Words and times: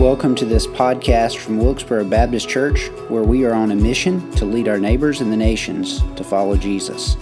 Welcome 0.00 0.34
to 0.36 0.46
this 0.46 0.66
podcast 0.66 1.36
from 1.36 1.58
Wilkesboro 1.58 2.04
Baptist 2.04 2.48
Church, 2.48 2.88
where 3.10 3.22
we 3.22 3.44
are 3.44 3.52
on 3.52 3.70
a 3.70 3.76
mission 3.76 4.30
to 4.36 4.46
lead 4.46 4.66
our 4.66 4.78
neighbors 4.78 5.20
and 5.20 5.30
the 5.30 5.36
nations 5.36 6.00
to 6.16 6.24
follow 6.24 6.56
Jesus. 6.56 7.16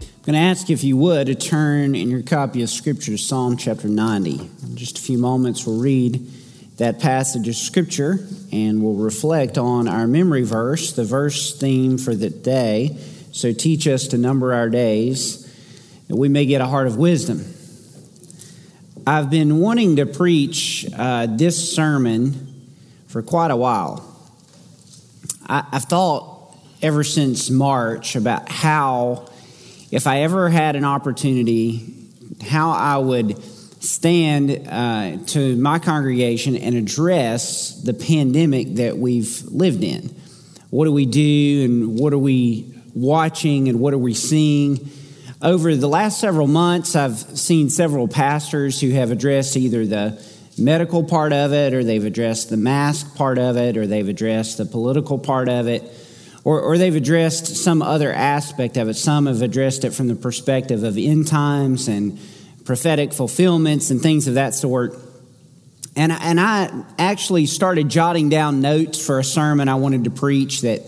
I'm 0.00 0.06
going 0.22 0.32
to 0.32 0.38
ask 0.38 0.70
if 0.70 0.82
you 0.82 0.96
would 0.96 1.26
to 1.26 1.34
turn 1.34 1.94
in 1.94 2.08
your 2.08 2.22
copy 2.22 2.62
of 2.62 2.70
Scripture 2.70 3.12
to 3.12 3.18
Psalm 3.18 3.58
chapter 3.58 3.88
90. 3.88 4.40
In 4.40 4.74
just 4.74 4.96
a 4.96 5.02
few 5.02 5.18
moments, 5.18 5.66
we'll 5.66 5.78
read 5.78 6.26
that 6.78 6.98
passage 6.98 7.46
of 7.46 7.56
Scripture 7.56 8.26
and 8.50 8.82
we'll 8.82 8.94
reflect 8.94 9.58
on 9.58 9.86
our 9.86 10.06
memory 10.06 10.44
verse, 10.44 10.92
the 10.92 11.04
verse 11.04 11.54
theme 11.58 11.98
for 11.98 12.14
the 12.14 12.30
day. 12.30 12.96
So 13.32 13.52
teach 13.52 13.86
us 13.86 14.08
to 14.08 14.16
number 14.16 14.54
our 14.54 14.70
days 14.70 15.44
that 16.08 16.16
we 16.16 16.30
may 16.30 16.46
get 16.46 16.62
a 16.62 16.66
heart 16.66 16.86
of 16.86 16.96
wisdom. 16.96 17.44
I've 19.08 19.30
been 19.30 19.58
wanting 19.58 19.96
to 19.96 20.04
preach 20.04 20.86
uh, 20.94 21.28
this 21.30 21.74
sermon 21.74 22.68
for 23.06 23.22
quite 23.22 23.50
a 23.50 23.56
while. 23.56 24.04
I, 25.46 25.64
have 25.72 25.84
thought 25.84 26.54
ever 26.82 27.02
since 27.02 27.48
March 27.48 28.16
about 28.16 28.50
how, 28.50 29.30
if 29.90 30.06
I 30.06 30.24
ever 30.24 30.50
had 30.50 30.76
an 30.76 30.84
opportunity, 30.84 31.90
how 32.42 32.72
I 32.72 32.98
would 32.98 33.42
stand 33.82 34.68
uh, 34.68 35.16
to 35.28 35.56
my 35.56 35.78
congregation 35.78 36.54
and 36.54 36.76
address 36.76 37.80
the 37.80 37.94
pandemic 37.94 38.74
that 38.74 38.98
we've 38.98 39.42
lived 39.44 39.84
in. 39.84 40.14
What 40.68 40.84
do 40.84 40.92
we 40.92 41.06
do, 41.06 41.64
and 41.64 41.98
what 41.98 42.12
are 42.12 42.18
we 42.18 42.74
watching, 42.94 43.70
and 43.70 43.80
what 43.80 43.94
are 43.94 43.98
we 43.98 44.12
seeing? 44.12 44.90
Over 45.40 45.76
the 45.76 45.88
last 45.88 46.18
several 46.18 46.48
months, 46.48 46.96
I've 46.96 47.16
seen 47.16 47.70
several 47.70 48.08
pastors 48.08 48.80
who 48.80 48.90
have 48.90 49.12
addressed 49.12 49.56
either 49.56 49.86
the 49.86 50.20
medical 50.58 51.04
part 51.04 51.32
of 51.32 51.52
it, 51.52 51.74
or 51.74 51.84
they've 51.84 52.04
addressed 52.04 52.50
the 52.50 52.56
mask 52.56 53.14
part 53.14 53.38
of 53.38 53.56
it, 53.56 53.76
or 53.76 53.86
they've 53.86 54.08
addressed 54.08 54.58
the 54.58 54.64
political 54.64 55.16
part 55.16 55.48
of 55.48 55.68
it, 55.68 55.84
or, 56.42 56.60
or 56.60 56.76
they've 56.76 56.96
addressed 56.96 57.46
some 57.54 57.82
other 57.82 58.12
aspect 58.12 58.76
of 58.76 58.88
it. 58.88 58.94
Some 58.94 59.26
have 59.26 59.40
addressed 59.40 59.84
it 59.84 59.94
from 59.94 60.08
the 60.08 60.16
perspective 60.16 60.82
of 60.82 60.98
end 60.98 61.28
times 61.28 61.86
and 61.86 62.18
prophetic 62.64 63.12
fulfillments 63.12 63.90
and 63.90 64.00
things 64.00 64.26
of 64.26 64.34
that 64.34 64.54
sort. 64.54 64.96
And, 65.94 66.10
and 66.10 66.40
I 66.40 66.84
actually 66.98 67.46
started 67.46 67.88
jotting 67.88 68.28
down 68.28 68.60
notes 68.60 69.04
for 69.04 69.20
a 69.20 69.24
sermon 69.24 69.68
I 69.68 69.76
wanted 69.76 70.02
to 70.04 70.10
preach 70.10 70.62
that 70.62 70.82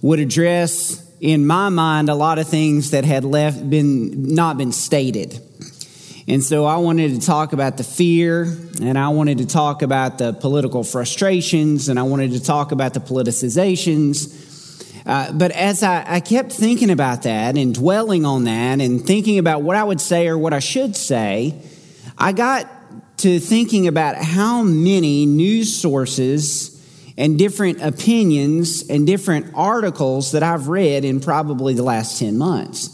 would 0.00 0.20
address 0.20 1.03
in 1.24 1.46
my 1.46 1.70
mind 1.70 2.10
a 2.10 2.14
lot 2.14 2.38
of 2.38 2.46
things 2.46 2.90
that 2.90 3.06
had 3.06 3.24
left 3.24 3.70
been 3.70 4.34
not 4.34 4.58
been 4.58 4.72
stated. 4.72 5.40
And 6.28 6.44
so 6.44 6.66
I 6.66 6.76
wanted 6.76 7.18
to 7.18 7.26
talk 7.26 7.54
about 7.54 7.78
the 7.78 7.84
fear, 7.84 8.42
and 8.82 8.98
I 8.98 9.08
wanted 9.08 9.38
to 9.38 9.46
talk 9.46 9.80
about 9.80 10.18
the 10.18 10.34
political 10.34 10.84
frustrations, 10.84 11.88
and 11.88 11.98
I 11.98 12.02
wanted 12.02 12.32
to 12.32 12.42
talk 12.42 12.72
about 12.72 12.92
the 12.92 13.00
politicizations. 13.00 14.42
Uh, 15.06 15.32
but 15.32 15.50
as 15.52 15.82
I, 15.82 16.04
I 16.06 16.20
kept 16.20 16.52
thinking 16.52 16.90
about 16.90 17.22
that 17.22 17.56
and 17.56 17.74
dwelling 17.74 18.26
on 18.26 18.44
that 18.44 18.80
and 18.80 19.02
thinking 19.04 19.38
about 19.38 19.62
what 19.62 19.76
I 19.76 19.84
would 19.84 20.02
say 20.02 20.28
or 20.28 20.36
what 20.36 20.52
I 20.52 20.60
should 20.60 20.94
say, 20.94 21.58
I 22.18 22.32
got 22.32 22.68
to 23.18 23.40
thinking 23.40 23.86
about 23.86 24.16
how 24.16 24.62
many 24.62 25.24
news 25.24 25.74
sources 25.74 26.73
and 27.16 27.38
different 27.38 27.80
opinions 27.80 28.88
and 28.88 29.06
different 29.06 29.52
articles 29.54 30.32
that 30.32 30.42
I've 30.42 30.68
read 30.68 31.04
in 31.04 31.20
probably 31.20 31.74
the 31.74 31.82
last 31.82 32.18
10 32.18 32.36
months. 32.36 32.90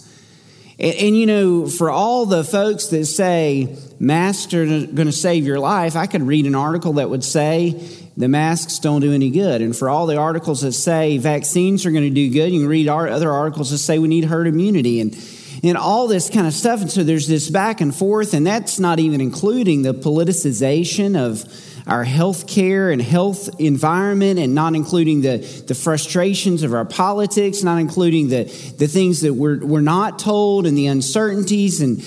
And, 0.79 0.97
and, 0.97 1.17
you 1.17 1.27
know, 1.27 1.67
for 1.67 1.91
all 1.91 2.27
the 2.27 2.45
folks 2.45 2.87
that 2.87 3.07
say 3.07 3.77
masks 3.99 4.53
are 4.55 4.67
going 4.67 5.07
to 5.07 5.12
save 5.12 5.47
your 5.47 5.59
life, 5.59 5.97
I 5.97 6.07
could 6.07 6.23
read 6.23 6.47
an 6.47 6.55
article 6.55 6.95
that 6.95 7.09
would 7.09 7.25
say 7.25 7.73
the 8.17 8.29
masks 8.29 8.79
don't 8.79 9.01
do 9.01 9.12
any 9.12 9.31
good. 9.31 9.62
And 9.62 9.77
for 9.77 9.89
all 9.89 10.07
the 10.07 10.17
articles 10.17 10.61
that 10.62 10.73
say 10.73 11.19
vaccines 11.19 11.87
are 11.87 11.91
going 11.91 12.05
to 12.05 12.11
do 12.11 12.31
good, 12.31 12.53
you 12.53 12.61
can 12.61 12.69
read 12.69 12.89
other 12.89 13.31
articles 13.31 13.71
that 13.71 13.79
say 13.79 13.99
we 13.99 14.09
need 14.09 14.25
herd 14.25 14.47
immunity 14.47 15.00
and, 15.00 15.17
and 15.62 15.78
all 15.78 16.06
this 16.09 16.28
kind 16.28 16.47
of 16.47 16.53
stuff. 16.53 16.83
And 16.83 16.91
so 16.91 17.05
there's 17.05 17.28
this 17.28 17.49
back 17.49 17.81
and 17.81 17.94
forth, 17.94 18.34
and 18.34 18.47
that's 18.47 18.78
not 18.78 18.99
even 18.99 19.21
including 19.21 19.83
the 19.83 19.94
politicization 19.94 21.17
of 21.17 21.44
our 21.91 22.05
health 22.05 22.47
care 22.47 22.93
and 22.93 23.03
health 23.03 23.51
environment, 23.61 24.39
and 24.39 24.55
not 24.55 24.77
including 24.77 25.23
the, 25.23 25.39
the 25.67 25.75
frustrations 25.75 26.62
of 26.62 26.73
our 26.73 26.84
politics, 26.84 27.65
not 27.65 27.78
including 27.78 28.28
the, 28.28 28.45
the 28.78 28.87
things 28.87 29.23
that 29.23 29.34
we're, 29.34 29.59
we're 29.59 29.81
not 29.81 30.21
told 30.21 30.67
and 30.67 30.79
the 30.79 30.87
uncertainties 30.87 31.81
and, 31.81 32.00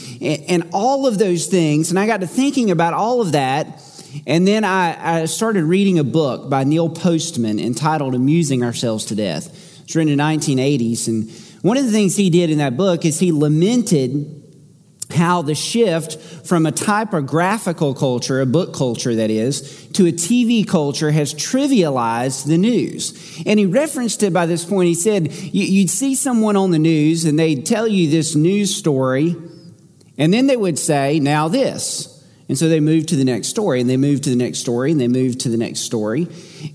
and 0.48 0.70
all 0.72 1.06
of 1.06 1.18
those 1.18 1.48
things. 1.48 1.90
And 1.90 2.00
I 2.00 2.08
got 2.08 2.22
to 2.22 2.28
thinking 2.28 2.72
about 2.72 2.94
all 2.94 3.20
of 3.20 3.34
that. 3.34 3.82
And 4.26 4.48
then 4.48 4.64
I, 4.64 5.22
I 5.22 5.26
started 5.26 5.66
reading 5.66 6.00
a 6.00 6.04
book 6.04 6.50
by 6.50 6.64
Neil 6.64 6.90
Postman 6.90 7.60
entitled 7.60 8.16
Amusing 8.16 8.64
Ourselves 8.64 9.06
to 9.06 9.16
Death. 9.16 9.82
It's 9.84 9.96
written 9.96 10.14
in 10.14 10.18
the 10.18 10.24
1980s. 10.24 11.10
And 11.10 11.30
one 11.62 11.76
of 11.76 11.86
the 11.86 11.92
things 11.92 12.16
he 12.16 12.30
did 12.30 12.50
in 12.50 12.60
that 12.60 12.78
book 12.78 13.04
is 13.04 13.20
he 13.20 13.34
lamented 13.34 14.43
how 15.14 15.42
the 15.42 15.56
shift 15.56 16.20
from 16.46 16.66
a 16.66 16.72
typographical 16.72 17.94
culture, 17.94 18.42
a 18.42 18.46
book 18.46 18.74
culture 18.74 19.16
that 19.16 19.30
is, 19.30 19.88
to 19.94 20.08
a 20.08 20.12
TV 20.12 20.68
culture 20.68 21.12
has 21.12 21.34
trivialized 21.34 22.46
the 22.48 22.58
news. 22.58 23.42
And 23.46 23.60
he 23.60 23.66
referenced 23.66 24.24
it 24.24 24.34
by 24.34 24.46
this 24.46 24.66
point. 24.66 24.88
He 24.88 24.96
said, 24.96 25.32
You'd 25.32 25.90
see 25.90 26.16
someone 26.16 26.56
on 26.56 26.72
the 26.72 26.80
news 26.80 27.26
and 27.26 27.40
they'd 27.40 27.66
tell 27.66 27.88
you 27.88 28.10
this 28.10 28.36
news 28.36 28.76
story, 28.76 29.36
and 30.18 30.34
then 30.34 30.48
they 30.48 30.58
would 30.58 30.78
say, 30.78 31.20
Now 31.20 31.48
this. 31.48 32.13
And 32.54 32.58
so 32.60 32.70
they 32.70 32.82
moved 32.82 33.10
to 33.10 33.16
the 33.16 33.26
next 33.26 33.48
story, 33.48 33.82
and 33.82 33.90
they 33.90 33.98
moved 33.98 34.26
to 34.26 34.30
the 34.30 34.36
next 34.36 34.60
story, 34.60 34.92
and 34.92 35.02
they 35.02 35.08
moved 35.08 35.40
to 35.40 35.50
the 35.50 35.58
next 35.58 35.80
story. 35.80 36.28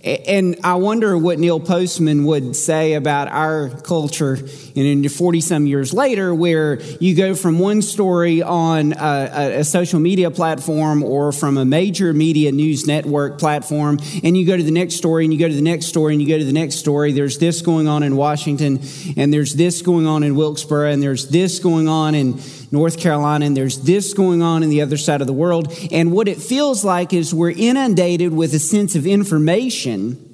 And 0.04 0.56
I 0.64 0.74
wonder 0.74 1.16
what 1.16 1.38
Neil 1.38 1.60
Postman 1.60 2.24
would 2.24 2.56
say 2.56 2.94
about 2.94 3.28
our 3.28 3.68
culture 3.82 4.40
in 4.74 5.08
40 5.08 5.40
some 5.40 5.68
years 5.68 5.94
later, 5.94 6.34
where 6.34 6.80
you 6.98 7.14
go 7.14 7.36
from 7.36 7.60
one 7.60 7.80
story 7.80 8.42
on 8.42 8.92
a, 8.92 9.60
a, 9.60 9.64
social 9.64 10.00
media 10.00 10.32
platform 10.32 11.04
or 11.04 11.30
from 11.30 11.56
a 11.56 11.64
major 11.64 12.12
media 12.12 12.50
news 12.50 12.88
network 12.88 13.38
platform, 13.38 14.00
and 14.24 14.36
you 14.36 14.44
go 14.44 14.56
to 14.56 14.64
the 14.64 14.72
next 14.72 14.96
story, 14.96 15.22
and 15.22 15.32
you 15.32 15.38
go 15.38 15.46
to 15.46 15.54
the 15.54 15.62
next 15.62 15.86
story, 15.86 16.12
and 16.12 16.20
you 16.20 16.26
go 16.26 16.38
to 16.38 16.44
the 16.44 16.52
next 16.52 16.74
story. 16.74 17.12
There's 17.12 17.38
this 17.38 17.62
going 17.62 17.86
on 17.86 18.02
in 18.02 18.16
Washington, 18.16 18.80
and 19.16 19.32
there's 19.32 19.54
this 19.54 19.80
going 19.80 20.08
on 20.08 20.24
in 20.24 20.34
Wilkesboro, 20.34 20.90
and 20.90 21.00
there's 21.00 21.28
this 21.28 21.60
going 21.60 21.86
on 21.86 22.16
in 22.16 22.40
North 22.70 22.98
Carolina, 22.98 23.46
and 23.46 23.56
there's 23.56 23.80
this 23.80 24.12
going 24.12 24.42
on 24.42 24.62
in 24.62 24.68
the 24.68 24.82
other 24.82 24.96
side 24.96 25.20
of 25.20 25.26
the 25.26 25.32
world. 25.32 25.72
And 25.90 26.12
what 26.12 26.28
it 26.28 26.38
feels 26.38 26.84
like 26.84 27.12
is 27.12 27.34
we're 27.34 27.50
inundated 27.50 28.32
with 28.32 28.52
a 28.54 28.58
sense 28.58 28.94
of 28.94 29.06
information. 29.06 30.24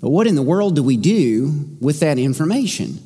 But 0.00 0.10
what 0.10 0.26
in 0.26 0.34
the 0.34 0.42
world 0.42 0.76
do 0.76 0.82
we 0.82 0.96
do 0.96 1.68
with 1.80 2.00
that 2.00 2.18
information? 2.18 2.98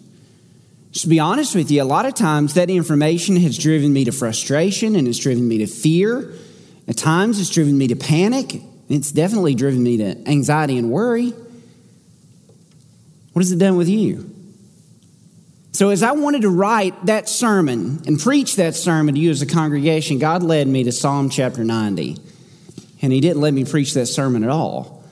Just 0.91 1.04
to 1.04 1.08
be 1.08 1.20
honest 1.20 1.54
with 1.54 1.70
you, 1.70 1.82
a 1.82 1.84
lot 1.84 2.04
of 2.04 2.14
times 2.14 2.54
that 2.54 2.68
information 2.68 3.36
has 3.36 3.56
driven 3.56 3.92
me 3.92 4.04
to 4.06 4.12
frustration 4.12 4.97
and 4.97 5.06
it's 5.06 5.18
driven 5.18 5.47
me 5.47 5.58
to 5.58 5.66
fear. 5.66 6.34
At 6.88 6.97
times 6.97 7.41
it's 7.41 7.50
driven 7.50 7.78
me 7.78 7.86
to 7.88 7.97
panic. 7.97 8.60
It's 8.88 9.12
definitely 9.12 9.54
driven 9.54 9.84
me 9.84 9.98
to 9.98 10.28
anxiety 10.28 10.76
and 10.78 10.91
worry. 10.91 11.32
What 13.32 13.42
has 13.42 13.52
it 13.52 13.60
done 13.60 13.76
with 13.76 13.88
you? 13.88 14.28
So, 15.72 15.91
as 15.91 16.03
I 16.03 16.12
wanted 16.12 16.42
to 16.42 16.48
write 16.48 17.06
that 17.06 17.28
sermon 17.28 18.03
and 18.06 18.19
preach 18.19 18.56
that 18.56 18.75
sermon 18.75 19.14
to 19.14 19.20
you 19.20 19.31
as 19.31 19.41
a 19.41 19.47
congregation, 19.47 20.19
God 20.19 20.42
led 20.42 20.66
me 20.66 20.82
to 20.84 20.92
Psalm 20.92 21.31
chapter 21.31 21.62
90. 21.62 22.16
And 23.03 23.12
He 23.12 23.20
didn't 23.20 23.41
let 23.41 23.54
me 23.54 23.64
preach 23.64 23.94
that 23.94 24.06
sermon 24.06 24.42
at 24.42 24.50
all 24.50 25.04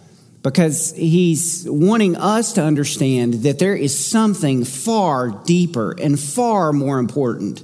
because 0.43 0.93
He's 0.97 1.65
wanting 1.69 2.17
us 2.17 2.55
to 2.55 2.63
understand 2.63 3.35
that 3.45 3.61
there 3.61 3.77
is 3.77 4.05
something 4.05 4.65
far 4.65 5.31
deeper 5.31 5.93
and 5.93 6.19
far 6.19 6.73
more 6.73 6.99
important 6.99 7.63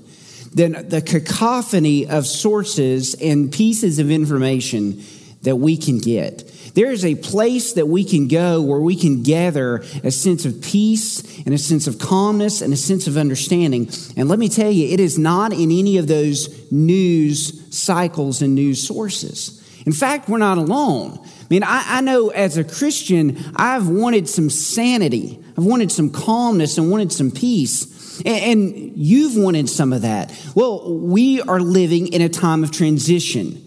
than 0.55 0.89
the 0.89 1.03
cacophony 1.03 2.07
of 2.07 2.29
sources 2.29 3.15
and 3.21 3.53
pieces 3.53 3.99
of 3.99 4.09
information 4.09 5.03
that 5.43 5.57
we 5.57 5.77
can 5.77 5.99
get. 5.99 6.49
There 6.75 6.91
is 6.91 7.05
a 7.05 7.15
place 7.15 7.75
that 7.75 7.87
we 7.87 8.05
can 8.05 8.27
go 8.27 8.61
where 8.61 8.81
we 8.81 8.97
can 8.97 9.23
gather 9.23 9.85
a 10.03 10.11
sense 10.11 10.45
of 10.45 10.61
peace 10.61 11.39
and 11.45 11.55
a 11.55 11.59
sense 11.59 11.87
of 11.87 12.01
calmness 12.01 12.63
and 12.63 12.73
a 12.73 12.77
sense 12.77 13.07
of 13.07 13.17
understanding. 13.17 13.89
And 14.17 14.29
let 14.29 14.41
me 14.41 14.49
tell 14.49 14.71
you, 14.71 14.93
it 14.93 14.99
is 14.99 15.17
not 15.17 15.53
in 15.53 15.71
any 15.71 15.99
of 15.99 16.09
those 16.09 16.71
news 16.73 17.75
cycles 17.75 18.43
and 18.43 18.57
news 18.57 18.87
sources. 18.87 19.61
In 19.87 19.93
fact, 19.93 20.29
we're 20.29 20.39
not 20.39 20.59
alone. 20.59 21.19
I 21.23 21.47
mean, 21.51 21.63
I, 21.63 21.85
I, 21.87 22.01
know 22.01 22.31
as 22.31 22.57
a 22.57 22.65
Christian, 22.65 23.39
I've 23.55 23.89
wanted 23.89 24.29
some 24.29 24.51
sanity. 24.51 25.39
I've 25.57 25.65
wanted 25.65 25.93
some 25.93 26.11
calmness 26.11 26.79
and 26.79 26.91
wanted 26.91 27.13
some 27.13 27.31
peace. 27.31 28.21
And, 28.21 28.27
and 28.27 28.93
you've 28.97 29.37
wanted 29.37 29.69
some 29.69 29.93
of 29.93 30.03
that. 30.03 30.33
Well, 30.55 30.99
we 30.99 31.41
are 31.43 31.61
living 31.61 32.09
in 32.09 32.23
a 32.23 32.29
time 32.29 32.65
of 32.65 32.71
transition. 32.71 33.64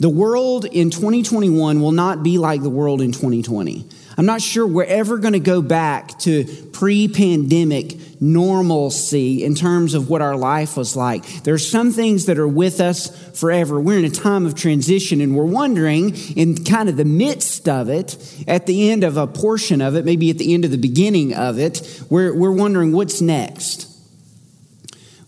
The 0.00 0.08
world 0.08 0.64
in 0.64 0.88
2021 0.88 1.80
will 1.80 1.92
not 1.92 2.22
be 2.22 2.38
like 2.38 2.62
the 2.62 2.70
world 2.70 3.02
in 3.02 3.12
2020. 3.12 3.86
I'm 4.16 4.26
not 4.26 4.40
sure 4.40 4.66
we're 4.66 4.84
ever 4.84 5.18
going 5.18 5.34
to 5.34 5.40
go 5.40 5.60
back 5.60 6.18
to 6.20 6.44
pre 6.72 7.08
pandemic 7.08 8.20
normalcy 8.20 9.44
in 9.44 9.54
terms 9.54 9.92
of 9.92 10.08
what 10.08 10.22
our 10.22 10.36
life 10.36 10.76
was 10.76 10.96
like. 10.96 11.42
There's 11.42 11.70
some 11.70 11.92
things 11.92 12.26
that 12.26 12.38
are 12.38 12.48
with 12.48 12.80
us 12.80 13.38
forever. 13.38 13.78
We're 13.78 13.98
in 13.98 14.06
a 14.06 14.10
time 14.10 14.46
of 14.46 14.54
transition 14.54 15.20
and 15.20 15.36
we're 15.36 15.44
wondering 15.44 16.16
in 16.34 16.64
kind 16.64 16.88
of 16.88 16.96
the 16.96 17.04
midst 17.04 17.68
of 17.68 17.90
it, 17.90 18.44
at 18.48 18.66
the 18.66 18.90
end 18.90 19.04
of 19.04 19.18
a 19.18 19.26
portion 19.26 19.82
of 19.82 19.96
it, 19.96 20.06
maybe 20.06 20.30
at 20.30 20.38
the 20.38 20.54
end 20.54 20.64
of 20.64 20.70
the 20.70 20.78
beginning 20.78 21.34
of 21.34 21.58
it, 21.58 22.02
we're, 22.08 22.34
we're 22.34 22.52
wondering 22.52 22.92
what's 22.92 23.20
next. 23.20 23.86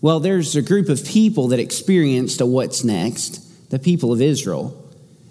Well, 0.01 0.19
there's 0.19 0.55
a 0.55 0.61
group 0.61 0.89
of 0.89 1.05
people 1.05 1.49
that 1.49 1.59
experienced 1.59 2.41
a 2.41 2.45
what's 2.45 2.83
next, 2.83 3.42
the 3.73 3.79
people 3.79 4.13
of 4.13 4.21
Israel. 4.21 4.79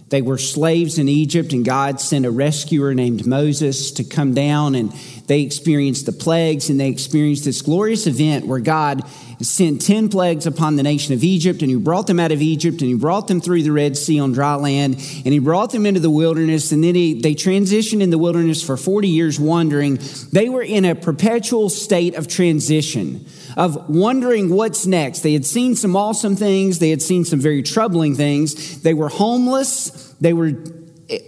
They 0.08 0.20
were 0.20 0.36
slaves 0.36 0.98
in 0.98 1.08
Egypt, 1.08 1.52
and 1.52 1.64
God 1.64 2.00
sent 2.00 2.26
a 2.26 2.30
rescuer 2.32 2.92
named 2.92 3.24
Moses 3.24 3.92
to 3.92 4.04
come 4.04 4.34
down, 4.34 4.74
and 4.74 4.90
they 5.28 5.42
experienced 5.42 6.06
the 6.06 6.12
plagues, 6.12 6.68
and 6.68 6.80
they 6.80 6.88
experienced 6.88 7.44
this 7.44 7.62
glorious 7.62 8.08
event 8.08 8.48
where 8.48 8.58
God 8.58 9.08
sent 9.40 9.80
10 9.80 10.08
plagues 10.08 10.44
upon 10.44 10.74
the 10.74 10.82
nation 10.82 11.14
of 11.14 11.22
Egypt, 11.22 11.62
and 11.62 11.70
He 11.70 11.76
brought 11.76 12.08
them 12.08 12.18
out 12.18 12.32
of 12.32 12.42
Egypt, 12.42 12.80
and 12.80 12.90
He 12.90 12.96
brought 12.96 13.28
them 13.28 13.40
through 13.40 13.62
the 13.62 13.70
Red 13.70 13.96
Sea 13.96 14.18
on 14.18 14.32
dry 14.32 14.56
land, 14.56 14.94
and 14.94 15.32
He 15.32 15.38
brought 15.38 15.70
them 15.70 15.86
into 15.86 16.00
the 16.00 16.10
wilderness, 16.10 16.72
and 16.72 16.82
then 16.82 16.96
he, 16.96 17.14
they 17.14 17.36
transitioned 17.36 18.02
in 18.02 18.10
the 18.10 18.18
wilderness 18.18 18.60
for 18.60 18.76
40 18.76 19.06
years 19.06 19.38
wandering. 19.38 20.00
They 20.32 20.48
were 20.48 20.62
in 20.62 20.84
a 20.84 20.96
perpetual 20.96 21.70
state 21.70 22.16
of 22.16 22.26
transition 22.26 23.24
of 23.56 23.88
wondering 23.88 24.50
what's 24.50 24.86
next. 24.86 25.20
They 25.20 25.32
had 25.32 25.46
seen 25.46 25.74
some 25.74 25.96
awesome 25.96 26.36
things, 26.36 26.78
they 26.78 26.90
had 26.90 27.02
seen 27.02 27.24
some 27.24 27.40
very 27.40 27.62
troubling 27.62 28.14
things. 28.14 28.82
They 28.82 28.94
were 28.94 29.08
homeless, 29.08 30.14
they 30.20 30.32
were, 30.32 30.52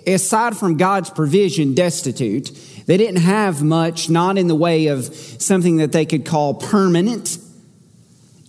aside 0.07 0.57
from 0.57 0.77
God's 0.77 1.11
provision, 1.11 1.75
destitute. 1.75 2.51
They 2.87 2.97
didn't 2.97 3.23
have 3.23 3.63
much, 3.63 4.11
not 4.11 4.37
in 4.37 4.47
the 4.47 4.55
way 4.55 4.89
of 4.89 5.05
something 5.05 5.79
that 5.79 5.93
they 5.93 6.05
could 6.05 6.27
call 6.27 6.55
permanent. 6.55 7.39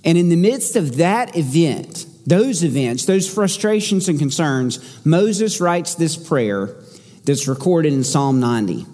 And 0.04 0.18
in 0.18 0.30
the 0.30 0.36
midst 0.36 0.76
of 0.76 0.98
that 0.98 1.36
event, 1.38 2.06
those 2.26 2.64
events, 2.64 3.06
those 3.06 3.32
frustrations 3.32 4.10
and 4.10 4.20
concerns, 4.20 5.06
Moses 5.06 5.62
writes 5.62 5.96
this 5.96 6.18
prayer 6.18 6.76
that's 7.24 7.48
recorded 7.48 7.94
in 7.94 8.04
Psalm 8.04 8.40
90. 8.40 8.86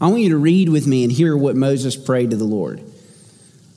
I 0.00 0.08
want 0.08 0.20
you 0.20 0.30
to 0.30 0.36
read 0.36 0.68
with 0.68 0.86
me 0.86 1.02
and 1.02 1.12
hear 1.12 1.36
what 1.36 1.56
Moses 1.56 1.96
prayed 1.96 2.30
to 2.30 2.36
the 2.36 2.44
Lord. 2.44 2.82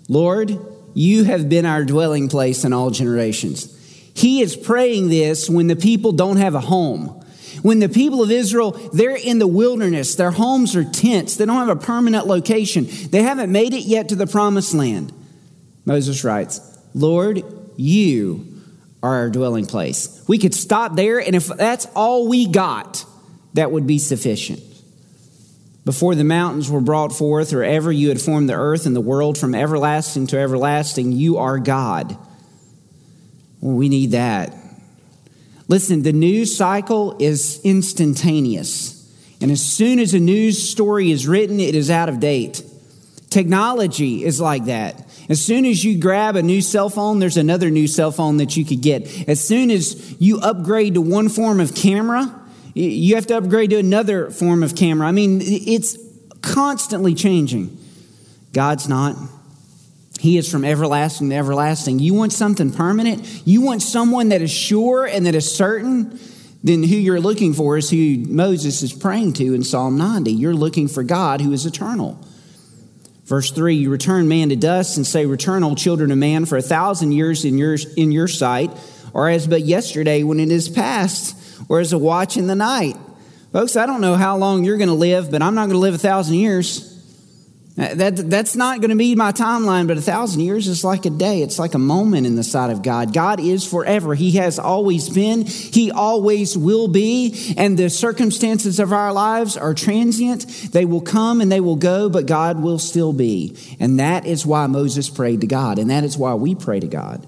Lord, 0.08 0.58
you 0.94 1.26
have 1.26 1.50
been 1.50 1.66
our 1.66 1.84
dwelling 1.84 2.30
place 2.30 2.64
in 2.64 2.74
all 2.74 2.90
generations. 2.90 3.74
He 4.14 4.42
is 4.42 4.56
praying 4.56 5.10
this 5.10 5.50
when 5.50 5.68
the 5.68 5.76
people 5.76 6.12
don't 6.12 6.38
have 6.38 6.56
a 6.56 6.60
home. 6.60 7.24
When 7.62 7.80
the 7.80 7.90
people 7.90 8.22
of 8.22 8.32
Israel, 8.32 8.72
they're 8.94 9.16
in 9.16 9.40
the 9.40 9.48
wilderness, 9.48 10.16
their 10.16 10.32
homes 10.32 10.76
are 10.76 10.84
tents, 10.84 11.36
they 11.36 11.46
don't 11.46 11.68
have 11.68 11.76
a 11.76 11.76
permanent 11.76 12.28
location, 12.28 12.88
they 13.10 13.24
haven't 13.24 13.52
made 13.52 13.74
it 13.74 13.84
yet 13.84 14.10
to 14.10 14.16
the 14.16 14.28
promised 14.28 14.74
land. 14.74 15.12
Moses 15.86 16.24
writes, 16.24 16.62
Lord, 16.94 17.44
you 17.76 18.46
are 19.02 19.16
our 19.16 19.30
dwelling 19.30 19.66
place. 19.66 20.24
We 20.28 20.38
could 20.38 20.54
stop 20.54 20.96
there, 20.96 21.20
and 21.20 21.36
if 21.36 21.48
that's 21.48 21.88
all 21.96 22.28
we 22.28 22.48
got, 22.48 23.06
that 23.54 23.72
would 23.72 23.88
be 23.88 24.00
sufficient. 24.00 24.62
Before 25.88 26.16
the 26.16 26.26
mountains 26.26 26.70
were 26.70 26.82
brought 26.82 27.14
forth, 27.14 27.54
or 27.54 27.64
ever 27.64 27.94
you 27.94 28.10
had 28.10 28.20
formed 28.20 28.50
the 28.50 28.56
earth 28.56 28.86
and 28.86 28.94
the 28.94 29.00
world 29.00 29.38
from 29.38 29.56
everlasting 29.56 30.28
to 30.28 30.38
everlasting, 30.38 31.14
you 31.14 31.38
are 31.38 31.60
God. 31.60 32.18
Well, 33.62 33.78
we 33.78 33.88
need 33.88 34.12
that. 34.12 34.54
Listen, 35.70 36.04
the 36.04 36.12
news 36.12 36.58
cycle 36.58 37.16
is 37.22 37.62
instantaneous. 37.64 39.10
And 39.40 39.50
as 39.50 39.62
soon 39.62 40.00
as 40.00 40.14
a 40.14 40.20
news 40.20 40.70
story 40.70 41.10
is 41.10 41.26
written, 41.26 41.62
it 41.62 41.74
is 41.74 41.90
out 41.90 42.10
of 42.10 42.20
date. 42.20 42.62
Technology 43.30 44.26
is 44.26 44.42
like 44.42 44.66
that. 44.66 45.08
As 45.30 45.42
soon 45.42 45.64
as 45.64 45.86
you 45.86 46.02
grab 46.02 46.36
a 46.36 46.44
new 46.44 46.62
cell 46.62 46.90
phone, 46.90 47.20
there's 47.20 47.38
another 47.38 47.70
new 47.70 47.88
cell 47.88 48.12
phone 48.12 48.38
that 48.38 48.58
you 48.58 48.66
could 48.66 48.82
get. 48.82 49.30
As 49.30 49.42
soon 49.42 49.72
as 49.72 50.20
you 50.20 50.42
upgrade 50.42 50.96
to 50.96 51.02
one 51.02 51.30
form 51.30 51.62
of 51.62 51.74
camera, 51.74 52.44
you 52.78 53.16
have 53.16 53.28
to 53.28 53.38
upgrade 53.38 53.72
to 53.72 53.78
another 53.78 54.30
form 54.30 54.62
of 54.62 54.76
camera. 54.76 55.08
I 55.08 55.12
mean, 55.12 55.42
it's 55.42 55.98
constantly 56.42 57.16
changing. 57.16 57.76
God's 58.54 58.88
not. 58.88 59.16
He 60.20 60.38
is 60.38 60.50
from 60.50 60.64
everlasting 60.64 61.30
to 61.30 61.36
everlasting. 61.36 62.00
You 62.00 62.14
want 62.14 62.34
something 62.34 62.72
permanent? 62.72 63.44
You 63.46 63.62
want 63.62 63.82
someone 63.82 64.30
that 64.30 64.42
is 64.42 64.52
sure 64.52 65.06
and 65.06 65.26
that 65.26 65.36
is 65.36 65.54
certain? 65.54 66.20
Then 66.64 66.84
who 66.84 66.96
you're 66.96 67.20
looking 67.20 67.54
for 67.54 67.78
is 67.78 67.90
who 67.90 68.18
Moses 68.28 68.84
is 68.84 68.94
praying 68.94 69.34
to 69.34 69.54
in 69.54 69.64
Psalm 69.64 69.98
90. 69.98 70.32
You're 70.32 70.56
looking 70.56 70.88
for 70.88 71.04
God 71.04 71.42
who 71.42 71.54
is 71.54 71.66
eternal. 71.66 72.24
Verse 73.26 73.52
3 73.52 73.76
You 73.76 73.90
return 73.90 74.28
man 74.28 74.50
to 74.50 74.56
dust 74.56 74.98
and 74.98 75.06
say, 75.06 75.26
Return, 75.26 75.64
O 75.64 75.76
children 75.76 76.12
of 76.12 76.18
man, 76.18 76.46
for 76.46 76.58
a 76.58 76.62
thousand 76.62 77.12
years 77.12 77.46
in 77.46 77.58
your, 77.58 77.76
in 77.96 78.12
your 78.12 78.28
sight, 78.28 78.72
or 79.14 79.30
as 79.30 79.48
but 79.48 79.62
yesterday 79.62 80.24
when 80.24 80.40
it 80.40 80.52
is 80.52 80.70
past 80.70 81.36
or 81.70 81.80
as 81.80 81.94
a 81.94 81.98
watch 81.98 82.38
in 82.38 82.48
the 82.48 82.56
night. 82.56 82.96
Folks, 83.52 83.76
I 83.76 83.86
don't 83.86 84.02
know 84.02 84.16
how 84.16 84.38
long 84.38 84.64
you're 84.64 84.78
going 84.78 84.90
to 84.90 84.94
live, 84.94 85.32
but 85.32 85.42
I'm 85.42 85.56
not 85.56 85.64
going 85.68 85.72
to 85.72 85.80
live 85.80 85.96
a 85.96 85.98
thousand 85.98 86.36
years. 86.36 86.94
Uh, 87.80 87.94
that, 87.94 88.16
that's 88.30 88.56
not 88.56 88.82
going 88.82 88.90
to 88.90 88.96
be 88.96 89.14
my 89.14 89.32
timeline, 89.32 89.88
but 89.88 89.98
a 89.98 90.02
thousand 90.02 90.42
years 90.42 90.68
is 90.68 90.84
like 90.84 91.06
a 91.06 91.12
day. 91.12 91.44
It's 91.44 91.60
like 91.60 91.76
a 91.76 91.80
moment 91.80 92.26
in 92.26 92.36
the 92.36 92.44
sight 92.44 92.72
of 92.72 92.82
God. 92.82 93.14
God 93.14 93.40
is 93.40 93.64
forever. 93.64 94.16
He 94.16 94.32
has 94.32 94.58
always 94.58 95.10
been. 95.10 95.46
He 95.46 95.92
always 95.92 96.58
will 96.58 96.88
be. 96.88 97.54
And 97.56 97.78
the 97.78 97.92
circumstances 97.92 98.80
of 98.80 98.92
our 98.92 99.14
lives 99.14 99.58
are 99.58 99.76
transient. 99.76 100.48
They 100.72 100.86
will 100.86 101.02
come 101.02 101.40
and 101.40 101.52
they 101.52 101.60
will 101.60 101.76
go, 101.76 102.10
but 102.10 102.26
God 102.26 102.60
will 102.60 102.80
still 102.80 103.14
be. 103.14 103.56
And 103.80 104.00
that 104.00 104.26
is 104.26 104.44
why 104.44 104.66
Moses 104.66 105.08
prayed 105.08 105.42
to 105.42 105.48
God. 105.48 105.78
And 105.78 105.92
that 105.92 106.04
is 106.04 106.18
why 106.18 106.34
we 106.34 106.56
pray 106.56 106.80
to 106.80 106.88
God. 106.88 107.28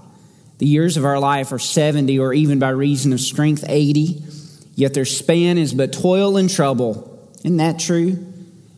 The 0.61 0.67
years 0.67 0.95
of 0.95 1.05
our 1.05 1.19
life 1.19 1.51
are 1.53 1.57
70 1.57 2.19
or 2.19 2.35
even 2.35 2.59
by 2.59 2.69
reason 2.69 3.13
of 3.13 3.19
strength 3.19 3.65
80, 3.67 4.23
yet 4.75 4.93
their 4.93 5.05
span 5.05 5.57
is 5.57 5.73
but 5.73 5.91
toil 5.91 6.37
and 6.37 6.47
trouble. 6.47 7.31
Isn't 7.43 7.57
that 7.57 7.79
true? 7.79 8.23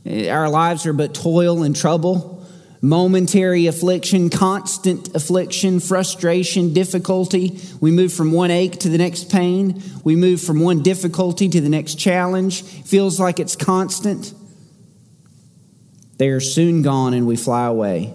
Eh, 0.05 0.29
our 0.29 0.47
lives 0.47 0.85
are 0.85 0.93
but 0.93 1.13
toil 1.13 1.61
and 1.61 1.75
trouble, 1.75 2.47
momentary 2.81 3.67
affliction, 3.67 4.29
constant 4.29 5.13
affliction, 5.13 5.81
frustration, 5.81 6.71
difficulty. 6.73 7.59
We 7.81 7.91
move 7.91 8.13
from 8.13 8.31
one 8.31 8.49
ache 8.49 8.79
to 8.79 8.87
the 8.87 8.97
next 8.97 9.29
pain. 9.29 9.83
We 10.05 10.15
move 10.15 10.39
from 10.39 10.61
one 10.61 10.83
difficulty 10.83 11.49
to 11.49 11.59
the 11.59 11.67
next 11.67 11.95
challenge. 11.95 12.63
Feels 12.63 13.19
like 13.19 13.41
it's 13.41 13.57
constant. 13.57 14.33
They 16.17 16.29
are 16.29 16.39
soon 16.39 16.81
gone 16.81 17.13
and 17.13 17.27
we 17.27 17.35
fly 17.35 17.65
away. 17.65 18.13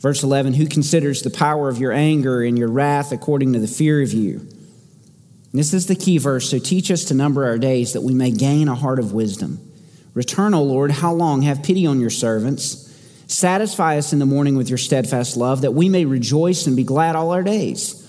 Verse 0.00 0.22
11, 0.22 0.54
who 0.54 0.66
considers 0.66 1.22
the 1.22 1.30
power 1.30 1.68
of 1.68 1.78
your 1.78 1.92
anger 1.92 2.42
and 2.42 2.58
your 2.58 2.70
wrath 2.70 3.12
according 3.12 3.52
to 3.52 3.58
the 3.58 3.68
fear 3.68 4.02
of 4.02 4.12
you? 4.12 4.46
This 5.52 5.74
is 5.74 5.86
the 5.86 5.94
key 5.96 6.18
verse. 6.18 6.48
So 6.50 6.58
teach 6.58 6.90
us 6.90 7.04
to 7.06 7.14
number 7.14 7.44
our 7.44 7.58
days 7.58 7.92
that 7.92 8.02
we 8.02 8.14
may 8.14 8.30
gain 8.30 8.68
a 8.68 8.74
heart 8.74 8.98
of 8.98 9.12
wisdom. 9.12 9.58
Return, 10.14 10.54
O 10.54 10.62
Lord, 10.62 10.90
how 10.90 11.12
long? 11.12 11.42
Have 11.42 11.62
pity 11.62 11.86
on 11.86 12.00
your 12.00 12.10
servants. 12.10 12.86
Satisfy 13.26 13.98
us 13.98 14.12
in 14.12 14.18
the 14.18 14.26
morning 14.26 14.56
with 14.56 14.68
your 14.68 14.78
steadfast 14.78 15.36
love, 15.36 15.60
that 15.60 15.72
we 15.72 15.88
may 15.88 16.04
rejoice 16.04 16.66
and 16.66 16.76
be 16.76 16.82
glad 16.82 17.14
all 17.14 17.30
our 17.30 17.42
days. 17.42 17.99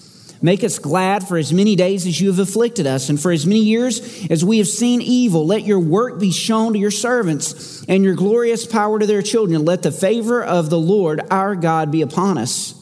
Make 0.43 0.63
us 0.63 0.79
glad 0.79 1.27
for 1.27 1.37
as 1.37 1.53
many 1.53 1.75
days 1.75 2.07
as 2.07 2.19
you 2.19 2.29
have 2.29 2.39
afflicted 2.39 2.87
us, 2.87 3.09
and 3.09 3.21
for 3.21 3.31
as 3.31 3.45
many 3.45 3.61
years 3.61 4.25
as 4.29 4.43
we 4.43 4.57
have 4.57 4.67
seen 4.67 5.01
evil. 5.01 5.45
Let 5.45 5.65
your 5.65 5.79
work 5.79 6.19
be 6.19 6.31
shown 6.31 6.73
to 6.73 6.79
your 6.79 6.91
servants, 6.91 7.85
and 7.87 8.03
your 8.03 8.15
glorious 8.15 8.65
power 8.65 8.97
to 8.97 9.05
their 9.05 9.21
children. 9.21 9.65
Let 9.65 9.83
the 9.83 9.91
favor 9.91 10.43
of 10.43 10.69
the 10.69 10.79
Lord 10.79 11.21
our 11.29 11.55
God 11.55 11.91
be 11.91 12.01
upon 12.01 12.39
us, 12.39 12.73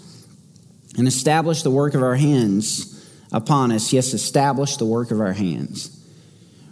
and 0.97 1.07
establish 1.07 1.63
the 1.63 1.71
work 1.71 1.95
of 1.95 2.03
our 2.03 2.15
hands 2.15 3.05
upon 3.31 3.71
us. 3.73 3.91
Yes, 3.91 4.13
establish 4.13 4.77
the 4.77 4.85
work 4.85 5.11
of 5.11 5.19
our 5.19 5.33
hands. 5.33 5.95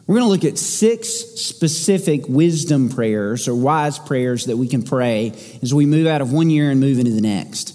We're 0.06 0.20
going 0.20 0.26
to 0.26 0.32
look 0.32 0.46
at 0.46 0.58
six 0.58 1.10
specific 1.10 2.30
wisdom 2.30 2.88
prayers 2.88 3.50
or 3.50 3.56
wise 3.56 4.00
prayers 4.00 4.46
that 4.46 4.56
we 4.56 4.70
can 4.70 4.84
pray 4.84 5.34
as 5.62 5.74
we 5.74 5.86
move 5.86 6.08
out 6.08 6.22
of 6.22 6.32
one 6.32 6.50
year 6.50 6.72
and 6.72 6.80
move 6.80 6.98
into 6.98 7.12
the 7.12 7.20
next. 7.20 7.74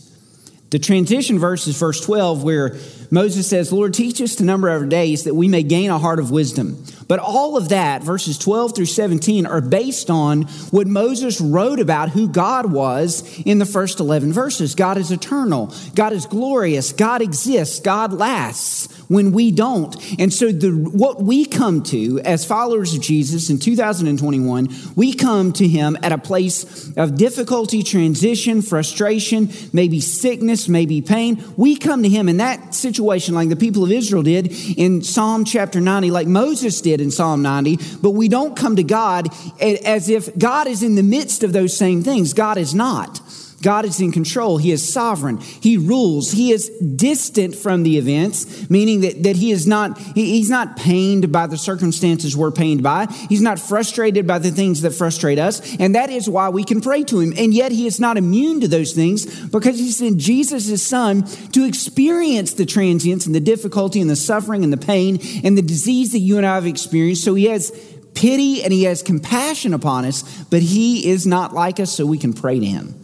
The 0.71 0.79
transition 0.79 1.39
verse 1.39 1.67
is 1.67 1.79
verse 1.79 2.01
12, 2.01 2.43
where 2.43 2.79
Moses 3.13 3.47
says, 3.47 3.71
Lord, 3.71 3.93
teach 3.93 4.23
us 4.23 4.37
to 4.37 4.45
number 4.45 4.71
our 4.71 4.87
days 4.87 5.25
that 5.25 5.35
we 5.35 5.47
may 5.47 5.63
gain 5.63 5.91
a 5.91 5.99
heart 5.99 6.19
of 6.19 6.31
wisdom. 6.31 6.83
But 7.09 7.19
all 7.19 7.59
of 7.59 7.69
that, 7.69 8.03
verses 8.03 8.39
12 8.39 8.75
through 8.75 8.87
17, 8.87 9.45
are 9.45 9.61
based 9.61 10.09
on 10.09 10.45
what 10.71 10.87
Moses 10.87 11.39
wrote 11.39 11.79
about 11.79 12.09
who 12.09 12.27
God 12.27 12.73
was 12.73 13.39
in 13.45 13.59
the 13.59 13.67
first 13.67 14.01
11 14.01 14.33
verses. 14.33 14.75
God 14.75 14.97
is 14.97 15.13
eternal. 15.13 15.75
God 15.95 16.15
is 16.15 16.25
glorious. 16.25 16.93
God 16.95 17.21
exists. 17.21 17.81
God 17.81 18.15
lasts 18.15 18.89
when 19.13 19.33
we 19.33 19.51
don't. 19.51 19.95
And 20.19 20.33
so 20.33 20.51
the, 20.51 20.71
what 20.71 21.23
we 21.23 21.45
come 21.45 21.83
to 21.85 22.21
as 22.21 22.45
followers 22.45 22.95
of 22.95 23.03
Jesus 23.03 23.51
in 23.51 23.59
2021, 23.59 24.69
we 24.97 25.13
come 25.13 25.53
to 25.53 25.69
him 25.69 25.97
at 26.03 26.13
a 26.13 26.19
place 26.19 26.97
of 26.97 27.17
difficulty, 27.17 27.83
transition, 27.83 28.63
frustration, 28.63 29.51
maybe 29.73 30.01
sickness, 30.01 30.69
maybe 30.69 31.03
pain. 31.03 31.45
We 31.57 31.77
come 31.77 32.03
to 32.03 32.09
him 32.09 32.29
in 32.29 32.39
that 32.39 32.75
situation 32.75 33.35
like 33.35 33.51
the 33.51 33.57
people 33.57 33.85
of 33.85 33.93
Israel 33.93 34.23
did 34.23 34.53
in 34.77 35.03
Psalm 35.03 35.45
chapter 35.45 35.81
90, 35.81 36.11
like 36.11 36.27
Moses 36.27 36.81
did 36.81 37.01
in 37.01 37.11
Psalm 37.11 37.43
90, 37.43 37.79
but 38.01 38.11
we 38.11 38.29
don't 38.29 38.57
come 38.57 38.77
to 38.77 38.83
God 38.83 39.29
as 39.61 40.09
if 40.09 40.37
God 40.39 40.67
is 40.67 40.83
in 40.83 40.95
the 40.95 41.03
midst 41.03 41.43
of 41.43 41.53
those 41.53 41.77
same 41.77 42.03
things. 42.03 42.33
God 42.33 42.57
is 42.57 42.75
not. 42.75 43.21
God 43.63 43.85
is 43.85 44.01
in 44.01 44.11
control. 44.11 44.59
He 44.59 44.73
is 44.73 44.93
sovereign. 44.93 45.39
He 45.39 45.79
rules. 45.79 46.33
He 46.33 46.51
is 46.51 46.69
distant 46.69 47.55
from 47.55 47.85
the 47.85 47.97
events, 47.97 48.69
meaning 48.69 49.01
that, 49.03 49.23
that 49.23 49.37
he 49.37 49.53
is 49.53 49.67
not, 49.67 49.97
he, 49.99 50.33
he's 50.33 50.51
not 50.51 50.77
pained 50.77 51.31
by 51.31 51.47
the 51.47 51.57
circumstances 51.57 52.37
we're 52.37 52.51
pained 52.51 52.83
by. 52.83 53.07
He's 53.29 53.41
not 53.41 53.61
frustrated 53.61 54.27
by 54.27 54.41
the 54.41 54.51
things 54.51 54.83
that 54.83 54.91
frustrate 54.91 55.39
us. 55.39 55.77
And 55.79 55.95
that 55.95 56.11
is 56.11 56.29
why 56.29 56.49
we 56.49 56.65
can 56.65 56.81
pray 56.81 57.05
to 57.05 57.21
him. 57.21 57.33
And 57.39 57.55
yet 57.55 57.71
he 57.71 57.87
is 57.87 58.01
not 58.01 58.17
immune 58.17 58.61
to 58.61 58.69
those 58.69 58.93
things 58.93 59.49
because 59.49 59.79
he 59.79 59.93
sent 59.93 60.19
Jesus, 60.19 60.67
his 60.67 60.85
son, 60.85 61.23
to 61.53 61.65
experience 61.65 62.55
the 62.55 62.67
transience 62.67 63.27
and 63.27 63.35
the 63.35 63.41
difficulty 63.41 64.01
and 64.01 64.11
the 64.11 64.17
suffering 64.17 64.65
and 64.65 64.73
the 64.73 64.77
pain 64.77 65.21
and 65.45 65.57
the 65.57 65.63
disease 65.63 66.13
that 66.13 66.19
you 66.19 66.37
and 66.37 66.45
I 66.45 66.57
have 66.57 66.67
experienced. 66.67 67.25
So 67.25 67.35
he 67.35 67.45
has 67.45 67.71
pity 68.15 68.63
and 68.63 68.73
he 68.73 68.85
has 68.85 69.03
compassion 69.03 69.73
upon 69.73 70.05
us, 70.05 70.23
but 70.45 70.63
he 70.63 71.09
is 71.09 71.27
not 71.27 71.55
like 71.55 71.81
us, 71.81 71.93
so 71.93 72.05
we 72.05 72.19
can 72.19 72.33
pray 72.33 72.59
to 72.59 72.67
him. 72.67 73.02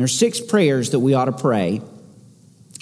There 0.00 0.06
are 0.06 0.08
six 0.08 0.40
prayers 0.40 0.92
that 0.92 1.00
we 1.00 1.12
ought 1.12 1.26
to 1.26 1.32
pray. 1.32 1.82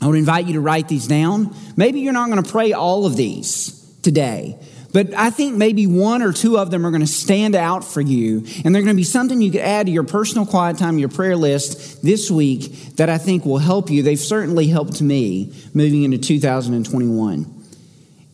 I 0.00 0.06
would 0.06 0.16
invite 0.16 0.46
you 0.46 0.52
to 0.52 0.60
write 0.60 0.86
these 0.86 1.08
down. 1.08 1.52
Maybe 1.76 1.98
you're 1.98 2.12
not 2.12 2.30
going 2.30 2.40
to 2.40 2.48
pray 2.48 2.74
all 2.74 3.06
of 3.06 3.16
these 3.16 3.72
today, 4.02 4.56
but 4.92 5.12
I 5.14 5.30
think 5.30 5.56
maybe 5.56 5.88
one 5.88 6.22
or 6.22 6.32
two 6.32 6.58
of 6.58 6.70
them 6.70 6.86
are 6.86 6.92
going 6.92 7.00
to 7.00 7.08
stand 7.08 7.56
out 7.56 7.82
for 7.82 8.00
you, 8.00 8.46
and 8.64 8.72
they're 8.72 8.82
going 8.82 8.94
to 8.94 8.94
be 8.94 9.02
something 9.02 9.42
you 9.42 9.50
could 9.50 9.62
add 9.62 9.86
to 9.86 9.92
your 9.92 10.04
personal 10.04 10.46
quiet 10.46 10.78
time, 10.78 10.96
your 10.96 11.08
prayer 11.08 11.34
list 11.34 12.04
this 12.04 12.30
week 12.30 12.94
that 12.94 13.08
I 13.08 13.18
think 13.18 13.44
will 13.44 13.58
help 13.58 13.90
you. 13.90 14.04
They've 14.04 14.16
certainly 14.16 14.68
helped 14.68 15.02
me 15.02 15.52
moving 15.74 16.04
into 16.04 16.18
2021. 16.18 17.64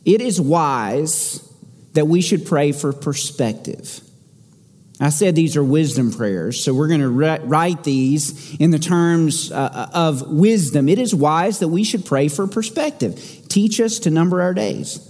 It 0.05 0.21
is 0.21 0.39
wise 0.39 1.41
that 1.95 2.07
we 2.07 2.21
should 2.21 2.45
pray 2.45 2.73
for 2.73 2.93
perspective. 2.93 4.04
I 5.01 5.09
said 5.09 5.35
these 5.35 5.57
are 5.57 5.65
wisdom 5.65 6.13
prayers, 6.13 6.63
so 6.63 6.73
we're 6.73 6.87
going 6.87 7.01
to 7.01 7.09
write 7.09 7.83
these 7.83 8.55
in 8.61 8.71
the 8.71 8.79
terms 8.79 9.51
uh, 9.51 9.57
uh, 9.57 9.89
of 9.93 10.31
wisdom. 10.31 10.89
It 10.89 11.01
is 11.01 11.13
wise 11.13 11.59
that 11.59 11.69
we 11.69 11.83
should 11.83 12.07
pray 12.07 12.29
for 12.29 12.47
perspective. 12.47 13.17
Teach 13.49 13.81
us 13.81 13.99
to 14.01 14.11
number 14.11 14.41
our 14.41 14.55
days, 14.55 15.01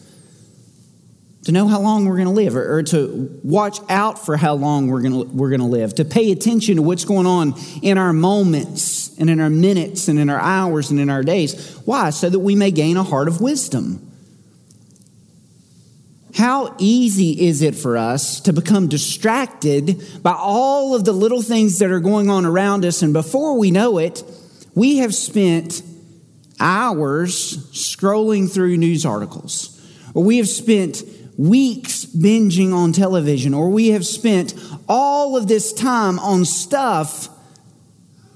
to 1.45 1.53
know 1.53 1.69
how 1.69 1.81
long 1.81 2.07
we're 2.07 2.17
going 2.17 2.29
to 2.29 2.33
live, 2.33 2.57
or, 2.57 2.79
or 2.79 2.83
to 2.85 3.38
watch 3.43 3.79
out 3.91 4.25
for 4.25 4.38
how 4.38 4.55
long 4.55 4.88
we're 4.88 5.03
going 5.03 5.37
we're 5.37 5.50
going 5.50 5.61
to 5.61 5.67
live, 5.67 5.95
to 5.97 6.07
pay 6.07 6.33
attention 6.33 6.76
to 6.76 6.83
what's 6.83 7.05
going 7.05 7.26
on 7.26 7.53
in 7.83 7.99
our 7.99 8.14
moments 8.14 9.14
and 9.19 9.29
in 9.29 9.38
our 9.38 9.50
minutes 9.50 10.09
and 10.09 10.19
in 10.19 10.31
our 10.31 10.41
hours 10.41 10.91
and 10.91 10.99
in 10.99 11.11
our 11.11 11.23
days. 11.23 11.76
Why? 11.85 12.09
So 12.09 12.31
that 12.31 12.38
we 12.38 12.57
may 12.57 12.71
gain 12.71 12.97
a 12.97 13.03
heart 13.03 13.29
of 13.29 13.43
wisdom. 13.43 14.13
How 16.35 16.75
easy 16.79 17.47
is 17.47 17.62
it 17.62 17.76
for 17.76 17.97
us 17.97 18.41
to 18.41 18.53
become 18.53 18.88
distracted 18.88 20.05
by 20.21 20.33
all 20.33 20.95
of 20.95 21.05
the 21.05 21.12
little 21.12 21.43
things 21.43 21.79
that 21.79 21.93
are 21.93 22.00
going 22.00 22.29
on 22.29 22.45
around 22.45 22.85
us? 22.85 23.03
And 23.03 23.12
before 23.12 23.57
we 23.57 23.71
know 23.71 23.99
it, 23.99 24.25
we 24.75 24.97
have 24.97 25.14
spent 25.14 25.83
hours 26.59 27.57
scrolling 27.73 28.53
through 28.53 28.76
news 28.76 29.07
articles, 29.07 29.81
or 30.12 30.25
we 30.25 30.38
have 30.38 30.49
spent 30.49 31.05
weeks 31.37 32.05
binging 32.05 32.73
on 32.75 32.93
television, 32.93 33.55
or 33.55 33.69
we 33.69 33.88
have 33.88 34.05
spent 34.05 34.55
all 34.88 35.37
of 35.37 35.47
this 35.47 35.73
time 35.73 36.19
on 36.19 36.45
stuff 36.45 37.29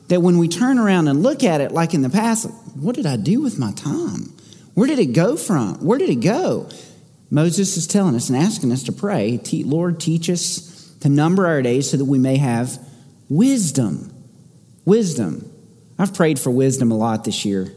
that 0.06 0.20
when 0.20 0.38
we 0.38 0.46
turn 0.46 0.78
around 0.78 1.08
and 1.08 1.24
look 1.24 1.42
at 1.42 1.60
it, 1.60 1.72
like 1.72 1.94
in 1.94 2.02
the 2.02 2.10
past, 2.10 2.48
what 2.74 2.94
did 2.94 3.06
I 3.06 3.16
do 3.16 3.40
with 3.40 3.58
my 3.58 3.72
time? 3.72 4.32
Where 4.74 4.86
did 4.86 5.00
it 5.00 5.12
go 5.12 5.36
from? 5.36 5.84
Where 5.84 5.98
did 5.98 6.10
it 6.10 6.20
go? 6.20 6.68
Moses 7.30 7.76
is 7.76 7.86
telling 7.86 8.14
us 8.14 8.28
and 8.28 8.38
asking 8.38 8.72
us 8.72 8.84
to 8.84 8.92
pray, 8.92 9.40
Lord, 9.52 10.00
teach 10.00 10.30
us 10.30 10.94
to 11.00 11.08
number 11.08 11.46
our 11.46 11.62
days 11.62 11.90
so 11.90 11.96
that 11.96 12.04
we 12.04 12.18
may 12.18 12.36
have 12.36 12.78
wisdom. 13.28 14.12
Wisdom. 14.84 15.50
I've 15.98 16.14
prayed 16.14 16.38
for 16.38 16.50
wisdom 16.50 16.90
a 16.90 16.96
lot 16.96 17.24
this 17.24 17.44
year. 17.44 17.72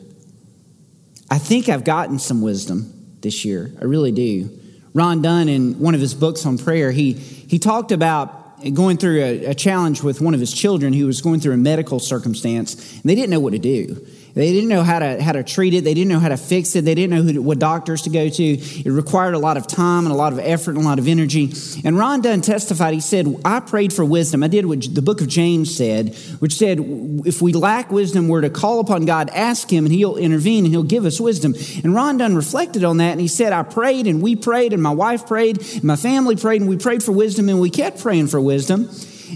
I 1.30 1.38
think 1.38 1.70
I've 1.70 1.84
gotten 1.84 2.20
some 2.20 2.42
wisdom 2.42 2.94
this 3.22 3.46
year. 3.46 3.72
I 3.80 3.86
really 3.86 4.12
do. 4.12 4.58
Ron 4.94 5.22
Dunn, 5.22 5.48
in 5.48 5.80
one 5.80 5.96
of 5.96 6.02
his 6.02 6.14
books 6.14 6.46
on 6.46 6.58
prayer, 6.58 6.92
he, 6.92 7.14
he 7.14 7.60
talked 7.60 7.92
about 7.92 8.64
going 8.74 8.98
through 8.98 9.22
a, 9.22 9.46
a 9.46 9.56
challenge 9.56 10.04
with 10.04 10.22
one 10.22 10.34
of 10.34 10.40
his 10.40 10.54
children 10.54 10.94
who 10.94 11.06
was 11.06 11.22
going 11.22 11.40
through 11.40 11.54
a 11.54 11.58
medical 11.58 12.00
circumstance, 12.00 12.94
and 12.94 13.04
they 13.04 13.16
didn't 13.16 13.30
know 13.30 13.40
what 13.40 13.54
to 13.54 13.60
do. 13.60 14.06
They 14.34 14.52
didn't 14.54 14.70
know 14.70 14.84
how 14.84 15.00
to, 15.00 15.22
how 15.22 15.34
to 15.34 15.44
treat 15.44 15.74
it. 15.74 15.84
They 15.84 15.94
didn't 15.94 16.10
know 16.10 16.20
how 16.20 16.30
to 16.30 16.38
fix 16.38 16.76
it. 16.76 16.86
They 16.86 16.96
didn't 16.96 17.16
know 17.16 17.22
who, 17.22 17.42
what 17.42 17.60
doctors 17.60 18.04
to 18.04 18.10
go 18.10 18.30
to. 18.30 18.44
It 18.44 18.90
required 18.90 19.34
a 19.34 19.40
lot 19.40 19.58
of 19.58 19.68
time 19.68 20.06
and 20.06 20.14
a 20.14 20.16
lot 20.16 20.32
of 20.32 20.40
effort 20.40 20.76
and 20.76 20.86
a 20.86 20.88
lot 20.88 21.00
of 21.00 21.08
energy. 21.08 21.54
And 21.84 21.98
Ron 21.98 22.22
Dunn 22.22 22.42
testified, 22.42 22.94
he 22.94 23.02
said, 23.02 23.28
I 23.44 23.60
prayed 23.60 23.92
for 23.92 24.06
wisdom. 24.06 24.44
I 24.44 24.48
did 24.48 24.66
what 24.66 24.94
the 24.94 25.02
book 25.02 25.22
of 25.22 25.28
James 25.28 25.76
said, 25.76 26.16
which 26.40 26.54
said, 26.54 26.80
if 27.26 27.42
we 27.42 27.54
lack 27.54 27.92
wisdom, 27.92 28.28
we're 28.28 28.42
to 28.42 28.50
call 28.50 28.80
upon 28.80 29.06
God, 29.06 29.30
ask 29.34 29.72
him, 29.72 29.86
and 29.86 29.94
he'll 29.94 30.18
intervene 30.18 30.66
and 30.66 30.74
he'll 30.74 30.84
give 30.84 31.06
us 31.06 31.20
wisdom. 31.20 31.54
And 31.84 31.94
Ron 31.94 32.18
Dunn 32.18 32.36
reflected 32.36 32.84
on 32.84 32.98
that 32.98 33.12
and 33.12 33.22
he 33.22 33.28
said, 33.28 33.54
I 33.54 33.64
prayed 33.64 34.08
and 34.08 34.22
we 34.22 34.36
prayed 34.36 34.74
and 34.74 34.82
my 34.82 34.92
wife 34.92 35.28
prayed, 35.28 35.60
and 35.60 35.84
my 35.84 35.96
family 35.96 36.36
prayed, 36.36 36.62
and 36.62 36.70
we 36.70 36.78
prayed 36.78 37.04
for 37.04 37.12
wisdom 37.12 37.50
and 37.50 37.60
we 37.60 37.70
kept 37.70 38.00
praying 38.00 38.28
for 38.28 38.40
wisdom. 38.40 38.90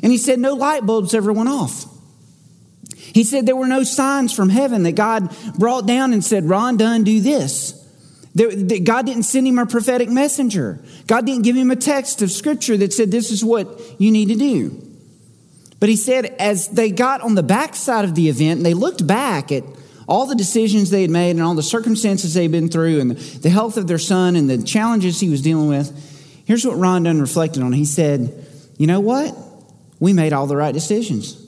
And 0.04 0.12
he 0.12 0.18
said, 0.18 0.40
no 0.40 0.54
light 0.54 0.86
bulbs 0.86 1.14
ever 1.14 1.32
went 1.32 1.50
off. 1.50 1.86
He 3.16 3.24
said 3.24 3.46
there 3.46 3.56
were 3.56 3.66
no 3.66 3.84
signs 3.84 4.34
from 4.34 4.50
heaven 4.50 4.84
that 4.84 4.96
God 4.96 5.34
brought 5.58 5.88
down 5.88 6.12
and 6.12 6.22
said, 6.22 6.50
Ron 6.50 6.76
Dunn, 6.76 7.06
do 7.06 7.22
this. 7.22 7.72
God 8.36 9.06
didn't 9.06 9.24
send 9.24 9.48
him 9.48 9.58
a 9.58 9.66
prophetic 9.66 10.10
messenger. 10.10 10.84
God 11.08 11.26
didn't 11.26 11.44
give 11.44 11.56
him 11.56 11.72
a 11.72 11.78
text 11.78 12.22
of 12.22 12.30
scripture 12.30 12.76
that 12.76 12.92
said, 12.92 13.12
This 13.12 13.32
is 13.32 13.42
what 13.42 13.80
you 14.00 14.12
need 14.12 14.28
to 14.28 14.36
do. 14.36 14.86
But 15.80 15.88
he 15.88 15.96
said, 15.96 16.26
as 16.40 16.68
they 16.68 16.92
got 16.92 17.22
on 17.22 17.36
the 17.36 17.44
backside 17.44 18.04
of 18.04 18.16
the 18.16 18.28
event 18.28 18.58
and 18.58 18.66
they 18.66 18.74
looked 18.74 19.08
back 19.08 19.50
at 19.50 19.64
all 20.10 20.26
the 20.26 20.36
decisions 20.36 20.90
they 20.90 21.02
had 21.02 21.10
made 21.10 21.32
and 21.32 21.42
all 21.42 21.56
the 21.56 21.64
circumstances 21.64 22.34
they'd 22.34 22.52
been 22.52 22.68
through 22.68 23.00
and 23.00 23.12
the 23.12 23.50
health 23.50 23.78
of 23.78 23.88
their 23.88 23.98
son 23.98 24.36
and 24.36 24.50
the 24.50 24.62
challenges 24.62 25.22
he 25.22 25.30
was 25.30 25.42
dealing 25.42 25.70
with, 25.70 26.44
here's 26.46 26.68
what 26.68 26.78
Ron 26.78 27.04
Dunn 27.04 27.22
reflected 27.22 27.64
on. 27.64 27.72
He 27.72 27.86
said, 27.86 28.46
You 28.78 28.88
know 28.88 29.00
what? 29.00 29.34
We 30.02 30.12
made 30.12 30.34
all 30.34 30.48
the 30.48 30.58
right 30.58 30.74
decisions. 30.74 31.45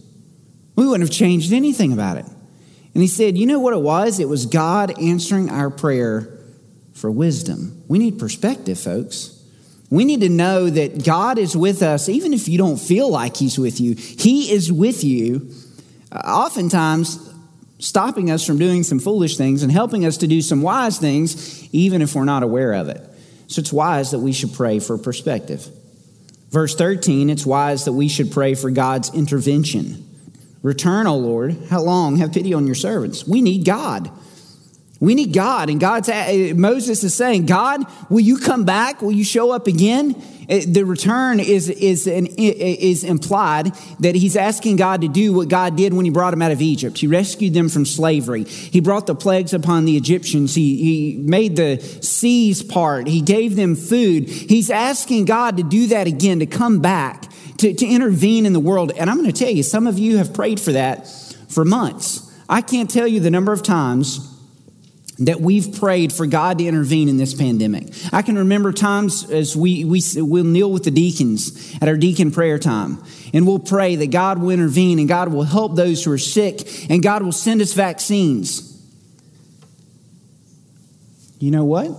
We 0.77 0.85
wouldn't 0.85 1.09
have 1.09 1.15
changed 1.15 1.51
anything 1.51 1.91
about 1.91 2.17
it. 2.17 2.25
And 2.25 3.01
he 3.01 3.07
said, 3.07 3.37
You 3.37 3.45
know 3.45 3.59
what 3.59 3.73
it 3.73 3.81
was? 3.81 4.19
It 4.19 4.29
was 4.29 4.45
God 4.45 4.97
answering 5.01 5.49
our 5.49 5.69
prayer 5.69 6.39
for 6.93 7.11
wisdom. 7.11 7.83
We 7.89 7.99
need 7.99 8.17
perspective, 8.19 8.79
folks. 8.79 9.33
We 9.89 10.05
need 10.05 10.21
to 10.21 10.29
know 10.29 10.69
that 10.69 11.03
God 11.03 11.37
is 11.37 11.55
with 11.55 11.81
us, 11.81 12.09
even 12.09 12.33
if 12.33 12.47
you 12.47 12.57
don't 12.57 12.77
feel 12.77 13.09
like 13.09 13.35
He's 13.35 13.57
with 13.57 13.81
you. 13.81 13.95
He 13.95 14.51
is 14.51 14.71
with 14.71 15.03
you, 15.03 15.51
uh, 16.11 16.19
oftentimes 16.19 17.27
stopping 17.79 18.31
us 18.31 18.45
from 18.45 18.57
doing 18.57 18.83
some 18.83 18.99
foolish 18.99 19.37
things 19.37 19.63
and 19.63 19.71
helping 19.71 20.05
us 20.05 20.17
to 20.17 20.27
do 20.27 20.41
some 20.41 20.61
wise 20.61 20.97
things, 20.97 21.67
even 21.73 22.01
if 22.01 22.15
we're 22.15 22.25
not 22.25 22.43
aware 22.43 22.73
of 22.73 22.89
it. 22.89 23.01
So 23.47 23.61
it's 23.61 23.73
wise 23.73 24.11
that 24.11 24.19
we 24.19 24.33
should 24.33 24.53
pray 24.53 24.79
for 24.79 24.97
perspective. 24.97 25.67
Verse 26.49 26.75
13, 26.75 27.29
it's 27.29 27.45
wise 27.45 27.85
that 27.85 27.93
we 27.93 28.07
should 28.07 28.31
pray 28.31 28.55
for 28.55 28.71
God's 28.71 29.13
intervention. 29.13 30.06
Return, 30.67 31.07
O 31.07 31.15
Lord. 31.15 31.55
How 31.69 31.81
long? 31.81 32.17
Have 32.17 32.33
pity 32.33 32.53
on 32.53 32.65
your 32.65 32.75
servants. 32.75 33.25
We 33.25 33.39
need 33.39 33.63
God. 33.63 34.11
We 34.99 35.15
need 35.15 35.31
God. 35.31 35.69
And 35.69 35.79
God's, 35.79 36.09
eh, 36.09 36.49
eh, 36.49 36.53
Moses 36.53 37.05
is 37.05 37.13
saying, 37.13 37.45
God, 37.45 37.85
will 38.09 38.19
you 38.19 38.37
come 38.37 38.65
back? 38.65 39.01
Will 39.01 39.13
you 39.13 39.23
show 39.23 39.51
up 39.51 39.67
again? 39.67 40.21
Eh, 40.49 40.65
the 40.67 40.83
return 40.83 41.39
is, 41.39 41.69
is, 41.69 42.05
an, 42.05 42.25
is 42.25 43.05
implied 43.05 43.71
that 44.01 44.15
he's 44.15 44.35
asking 44.35 44.75
God 44.75 44.99
to 45.01 45.07
do 45.07 45.31
what 45.31 45.47
God 45.47 45.77
did 45.77 45.93
when 45.93 46.03
he 46.03 46.11
brought 46.11 46.31
them 46.31 46.41
out 46.41 46.51
of 46.51 46.61
Egypt. 46.61 46.97
He 46.97 47.07
rescued 47.07 47.53
them 47.53 47.69
from 47.69 47.85
slavery. 47.85 48.43
He 48.43 48.81
brought 48.81 49.07
the 49.07 49.15
plagues 49.15 49.53
upon 49.53 49.85
the 49.85 49.95
Egyptians. 49.95 50.53
He, 50.53 50.75
he 50.83 51.17
made 51.17 51.55
the 51.55 51.79
seas 52.01 52.61
part. 52.61 53.07
He 53.07 53.21
gave 53.21 53.55
them 53.55 53.73
food. 53.73 54.27
He's 54.27 54.69
asking 54.69 55.25
God 55.25 55.55
to 55.55 55.63
do 55.63 55.87
that 55.87 56.07
again, 56.07 56.39
to 56.39 56.45
come 56.45 56.79
back 56.79 57.26
to, 57.57 57.73
to 57.73 57.85
intervene 57.85 58.45
in 58.45 58.53
the 58.53 58.59
world. 58.59 58.91
And 58.97 59.09
I'm 59.09 59.17
going 59.17 59.31
to 59.31 59.37
tell 59.37 59.51
you, 59.51 59.63
some 59.63 59.87
of 59.87 59.99
you 59.99 60.17
have 60.17 60.33
prayed 60.33 60.59
for 60.59 60.71
that 60.73 61.07
for 61.49 61.65
months. 61.65 62.23
I 62.49 62.61
can't 62.61 62.89
tell 62.89 63.07
you 63.07 63.19
the 63.19 63.31
number 63.31 63.51
of 63.51 63.63
times 63.63 64.33
that 65.19 65.41
we've 65.41 65.73
prayed 65.79 66.13
for 66.13 66.27
God 66.27 66.59
to 66.59 66.65
intervene 66.65 67.09
in 67.09 67.17
this 67.17 67.33
pandemic. 67.33 67.87
I 68.13 68.21
can 68.21 68.37
remember 68.37 68.71
times 68.71 69.29
as 69.29 69.55
we, 69.55 69.83
we, 69.83 70.01
we'll 70.15 70.43
kneel 70.43 70.71
with 70.71 70.83
the 70.83 70.91
deacons 70.91 71.75
at 71.81 71.87
our 71.87 71.97
deacon 71.97 72.31
prayer 72.31 72.59
time, 72.59 73.03
and 73.33 73.47
we'll 73.47 73.59
pray 73.59 73.95
that 73.95 74.11
God 74.11 74.37
will 74.37 74.51
intervene 74.51 74.99
and 74.99 75.07
God 75.07 75.33
will 75.33 75.43
help 75.43 75.75
those 75.75 76.03
who 76.03 76.11
are 76.11 76.19
sick, 76.19 76.89
and 76.91 77.01
God 77.01 77.23
will 77.23 77.31
send 77.31 77.61
us 77.61 77.73
vaccines. 77.73 78.79
You 81.39 81.51
know 81.51 81.65
what? 81.65 81.91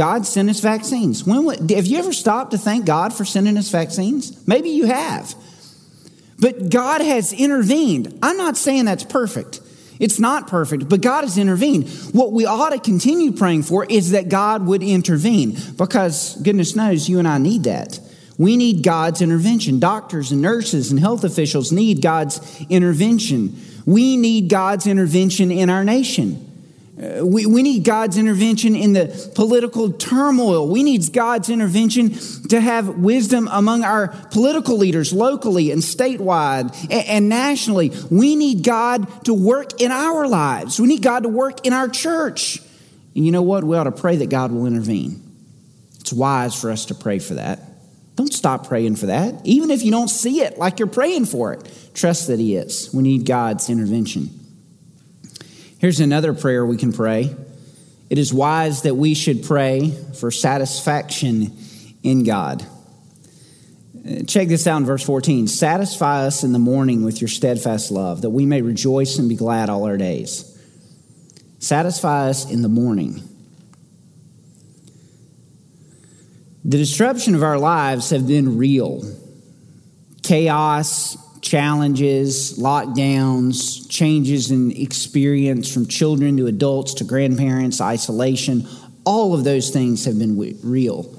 God 0.00 0.24
sent 0.24 0.48
us 0.48 0.60
vaccines. 0.60 1.26
When, 1.26 1.68
have 1.68 1.84
you 1.84 1.98
ever 1.98 2.14
stopped 2.14 2.52
to 2.52 2.56
thank 2.56 2.86
God 2.86 3.12
for 3.12 3.26
sending 3.26 3.58
us 3.58 3.68
vaccines? 3.68 4.48
Maybe 4.48 4.70
you 4.70 4.86
have. 4.86 5.34
But 6.38 6.70
God 6.70 7.02
has 7.02 7.34
intervened. 7.34 8.18
I'm 8.22 8.38
not 8.38 8.56
saying 8.56 8.86
that's 8.86 9.04
perfect. 9.04 9.60
It's 9.98 10.18
not 10.18 10.46
perfect, 10.46 10.88
but 10.88 11.02
God 11.02 11.24
has 11.24 11.36
intervened. 11.36 11.90
What 12.12 12.32
we 12.32 12.46
ought 12.46 12.70
to 12.70 12.78
continue 12.78 13.32
praying 13.32 13.64
for 13.64 13.84
is 13.84 14.12
that 14.12 14.30
God 14.30 14.64
would 14.64 14.82
intervene 14.82 15.58
because 15.76 16.34
goodness 16.36 16.74
knows 16.74 17.06
you 17.06 17.18
and 17.18 17.28
I 17.28 17.36
need 17.36 17.64
that. 17.64 18.00
We 18.38 18.56
need 18.56 18.82
God's 18.82 19.20
intervention. 19.20 19.80
Doctors 19.80 20.32
and 20.32 20.40
nurses 20.40 20.90
and 20.90 20.98
health 20.98 21.24
officials 21.24 21.72
need 21.72 22.00
God's 22.00 22.40
intervention. 22.70 23.54
We 23.84 24.16
need 24.16 24.48
God's 24.48 24.86
intervention 24.86 25.50
in 25.50 25.68
our 25.68 25.84
nation. 25.84 26.49
Uh, 27.00 27.24
we, 27.24 27.46
we 27.46 27.62
need 27.62 27.84
God's 27.84 28.18
intervention 28.18 28.76
in 28.76 28.92
the 28.92 29.30
political 29.34 29.90
turmoil. 29.92 30.68
We 30.68 30.82
need 30.82 31.12
God's 31.12 31.48
intervention 31.48 32.10
to 32.48 32.60
have 32.60 32.98
wisdom 32.98 33.48
among 33.50 33.84
our 33.84 34.08
political 34.30 34.76
leaders 34.76 35.12
locally 35.12 35.70
and 35.70 35.80
statewide 35.80 36.76
and, 36.90 37.06
and 37.06 37.28
nationally. 37.28 37.92
We 38.10 38.36
need 38.36 38.64
God 38.64 39.24
to 39.24 39.32
work 39.32 39.80
in 39.80 39.90
our 39.90 40.26
lives. 40.26 40.78
We 40.78 40.88
need 40.88 41.02
God 41.02 41.22
to 41.22 41.28
work 41.28 41.66
in 41.66 41.72
our 41.72 41.88
church. 41.88 42.60
And 43.14 43.24
you 43.24 43.32
know 43.32 43.42
what? 43.42 43.64
We 43.64 43.76
ought 43.76 43.84
to 43.84 43.92
pray 43.92 44.16
that 44.16 44.28
God 44.28 44.52
will 44.52 44.66
intervene. 44.66 45.22
It's 46.00 46.12
wise 46.12 46.60
for 46.60 46.70
us 46.70 46.86
to 46.86 46.94
pray 46.94 47.18
for 47.18 47.34
that. 47.34 47.60
Don't 48.16 48.32
stop 48.32 48.66
praying 48.68 48.96
for 48.96 49.06
that. 49.06 49.34
Even 49.44 49.70
if 49.70 49.82
you 49.82 49.90
don't 49.90 50.08
see 50.08 50.42
it 50.42 50.58
like 50.58 50.78
you're 50.78 50.88
praying 50.88 51.24
for 51.24 51.54
it, 51.54 51.90
trust 51.94 52.26
that 52.26 52.38
He 52.38 52.56
is. 52.56 52.92
We 52.92 53.02
need 53.02 53.24
God's 53.24 53.70
intervention. 53.70 54.39
Here's 55.80 55.98
another 55.98 56.34
prayer 56.34 56.66
we 56.66 56.76
can 56.76 56.92
pray. 56.92 57.34
It 58.10 58.18
is 58.18 58.34
wise 58.34 58.82
that 58.82 58.96
we 58.96 59.14
should 59.14 59.44
pray 59.44 59.96
for 60.18 60.30
satisfaction 60.30 61.56
in 62.02 62.24
God. 62.24 62.66
Uh, 63.96 64.22
check 64.26 64.48
this 64.48 64.66
out 64.66 64.76
in 64.76 64.84
verse 64.84 65.02
14. 65.02 65.48
Satisfy 65.48 66.26
us 66.26 66.44
in 66.44 66.52
the 66.52 66.58
morning 66.58 67.02
with 67.02 67.22
your 67.22 67.28
steadfast 67.28 67.90
love, 67.90 68.20
that 68.20 68.28
we 68.28 68.44
may 68.44 68.60
rejoice 68.60 69.18
and 69.18 69.26
be 69.26 69.36
glad 69.36 69.70
all 69.70 69.84
our 69.84 69.96
days. 69.96 70.44
Satisfy 71.60 72.28
us 72.28 72.50
in 72.50 72.60
the 72.60 72.68
morning. 72.68 73.22
The 76.62 76.76
disruption 76.76 77.34
of 77.34 77.42
our 77.42 77.58
lives 77.58 78.10
have 78.10 78.26
been 78.26 78.58
real. 78.58 79.02
Chaos, 80.22 81.16
challenges, 81.40 82.58
lockdowns, 82.58 83.88
changes 83.90 84.50
in 84.50 84.70
experience 84.72 85.72
from 85.72 85.86
children 85.86 86.36
to 86.36 86.46
adults 86.46 86.94
to 86.94 87.04
grandparents, 87.04 87.80
isolation, 87.80 88.66
all 89.04 89.34
of 89.34 89.44
those 89.44 89.70
things 89.70 90.04
have 90.04 90.18
been 90.18 90.38
real. 90.62 91.14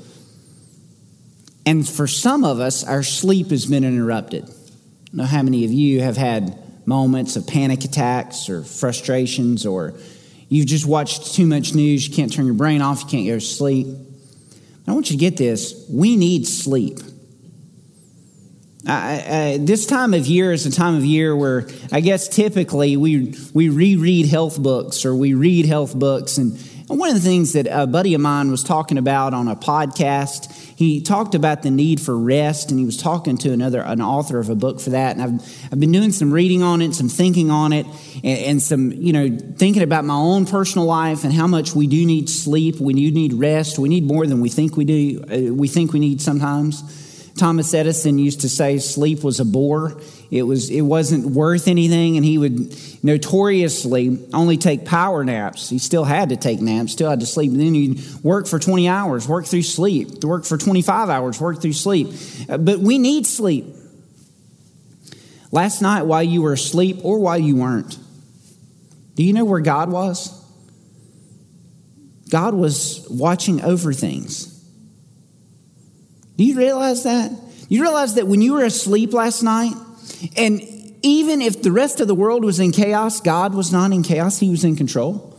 And 1.66 1.88
for 1.88 2.08
some 2.08 2.44
of 2.44 2.60
us, 2.60 2.84
our 2.84 3.04
sleep 3.04 3.50
has 3.50 3.66
been 3.66 3.84
interrupted. 3.84 4.50
I 4.50 5.18
know 5.18 5.24
how 5.25 5.44
many 5.44 5.66
of 5.66 5.72
you 5.72 6.01
have 6.01 6.18
had 6.18 6.58
moments 6.86 7.36
of 7.36 7.48
panic 7.48 7.84
attacks 7.84 8.50
or 8.50 8.63
frustrations, 8.63 9.66
or 9.66 9.94
you've 10.50 10.68
just 10.68 10.86
watched 10.86 11.36
too 11.36 11.46
much 11.46 11.74
news, 11.74 12.08
you 12.08 12.16
can't 12.16 12.32
turn 12.32 12.46
your 12.46 12.56
brain 12.56 12.82
off, 12.82 13.01
you 13.01 13.08
can't 13.08 13.28
go 13.28 13.36
to 13.36 13.42
sleep. 13.42 13.88
I 14.88 14.94
want 14.94 15.10
you 15.12 15.18
to 15.18 15.20
get 15.20 15.38
this 15.38 15.86
we 15.90 16.16
need 16.16 16.48
sleep. 16.48 17.00
I, 18.88 19.24
I, 19.54 19.58
this 19.60 19.86
time 19.86 20.14
of 20.14 20.26
year 20.26 20.52
is 20.52 20.66
a 20.66 20.72
time 20.72 20.96
of 20.96 21.06
year 21.06 21.36
where 21.36 21.68
I 21.92 22.02
guess 22.02 22.28
typically 22.28 22.98
we 22.98 23.36
we 23.54 23.70
reread 23.70 24.26
health 24.26 24.62
books 24.62 25.06
or 25.06 25.16
we 25.16 25.34
read 25.36 25.66
health 25.66 25.94
books. 25.94 26.38
And, 26.38 26.54
and 26.90 27.00
one 27.00 27.10
of 27.10 27.16
the 27.16 27.22
things 27.22 27.54
that 27.54 27.68
a 27.70 27.86
buddy 27.86 28.16
of 28.16 28.22
mine 28.22 28.50
was 28.50 28.64
talking 28.64 28.98
about 28.98 29.34
on 29.34 29.48
a 29.48 29.56
podcast 29.56 30.52
he 30.82 31.00
talked 31.00 31.36
about 31.36 31.62
the 31.62 31.70
need 31.70 32.02
for 32.02 32.18
rest 32.18 32.72
and 32.72 32.80
he 32.80 32.88
was 32.88 32.98
talking 32.98 33.38
to 33.38 33.54
another 33.54 33.82
an 33.82 34.02
author 34.02 34.40
of 34.40 34.50
a 34.50 34.55
book 34.55 34.82
for 34.82 34.90
that. 34.90 35.16
And 35.16 35.22
I've, 35.22 35.72
I've 35.72 35.79
been 35.79 35.92
doing 35.92 36.12
some 36.12 36.32
reading 36.32 36.64
on 36.64 36.82
it 36.82 36.96
some 36.96 37.08
thinking 37.08 37.51
on 37.51 37.72
it 37.72 37.86
and, 38.24 38.40
and 38.40 38.62
some 38.64 38.92
you 38.92 39.14
know 39.14 39.29
thinking 39.58 39.84
about 39.84 40.05
my 40.05 40.16
own 40.16 40.48
personal 40.48 40.88
life 40.88 41.24
and 41.24 41.32
how 41.32 41.46
much 41.46 41.75
we 41.75 41.86
do 41.86 42.03
need 42.03 42.32
sleep. 42.32 42.79
We 42.79 42.96
do 42.96 43.12
need 43.12 43.34
rest. 43.34 43.77
We 43.77 43.90
need 43.90 44.05
more 44.05 44.25
than 44.25 44.42
we 44.42 44.50
think 44.50 44.75
we 44.75 44.86
do 44.86 45.24
uh, 45.24 45.53
we 45.53 45.68
think 45.68 45.94
we 45.94 46.00
need 46.00 46.20
sometimes 46.20 46.82
Thomas 47.42 47.74
Edison 47.74 48.20
used 48.20 48.42
to 48.42 48.50
say 48.50 48.77
sleep 48.77 49.24
was 49.24 49.40
a 49.40 49.46
bore. 49.46 50.00
It, 50.30 50.44
was, 50.44 50.70
it 50.70 50.82
wasn't 50.82 51.25
worth 51.25 51.68
anything, 51.68 52.16
and 52.16 52.24
he 52.24 52.38
would 52.38 53.04
notoriously 53.04 54.20
only 54.32 54.58
take 54.58 54.86
power 54.86 55.24
naps. 55.24 55.68
He 55.68 55.80
still 55.80 56.04
had 56.04 56.30
to 56.30 56.38
take 56.38 56.62
naps, 56.62 56.92
still 56.92 57.10
had 57.10 57.20
to 57.22 57.25
sleep. 57.25 57.50
And 57.50 57.60
then 57.60 57.74
he'd 57.74 58.00
work 58.24 58.46
for 58.46 58.60
20 58.60 58.88
hours, 58.88 59.27
work 59.27 59.48
through 59.48 59.64
sleep, 59.64 60.24
work 60.24 60.46
for 60.46 60.56
25 60.56 61.10
hours, 61.10 61.42
work 61.42 61.64
through 61.64 61.74
sleep. 61.74 62.10
Uh, 62.48 62.60
but 62.60 62.77
we 62.77 63.00
need 63.00 63.25
sleep. 63.25 63.66
Last 65.51 65.82
night, 65.82 66.04
while 66.04 66.22
you 66.22 66.44
were 66.44 66.54
asleep 66.54 67.00
or 67.01 67.18
while 67.18 67.40
you 67.40 67.56
weren't, 67.56 67.98
do 69.16 69.24
you 69.24 69.34
know 69.34 69.46
where 69.46 69.62
God 69.62 69.90
was? 69.90 70.30
God 72.30 72.54
was 72.54 73.08
watching 73.10 73.64
over 73.64 73.94
things. 73.94 74.50
Do 76.37 76.44
you 76.44 76.57
realize 76.57 77.03
that? 77.03 77.31
You 77.70 77.81
realize 77.81 78.15
that 78.15 78.27
when 78.27 78.41
you 78.41 78.53
were 78.53 78.65
asleep 78.65 79.13
last 79.13 79.44
night, 79.44 79.74
and 80.35 80.61
even 81.03 81.41
if 81.41 81.61
the 81.61 81.72
rest 81.72 82.00
of 82.00 82.07
the 82.07 82.15
world 82.15 82.44
was 82.44 82.59
in 82.59 82.72
chaos, 82.72 83.22
God 83.22 83.53
was 83.53 83.72
not 83.72 83.91
in 83.91 84.03
chaos, 84.03 84.39
He 84.39 84.50
was 84.50 84.63
in 84.63 84.75
control. 84.75 85.31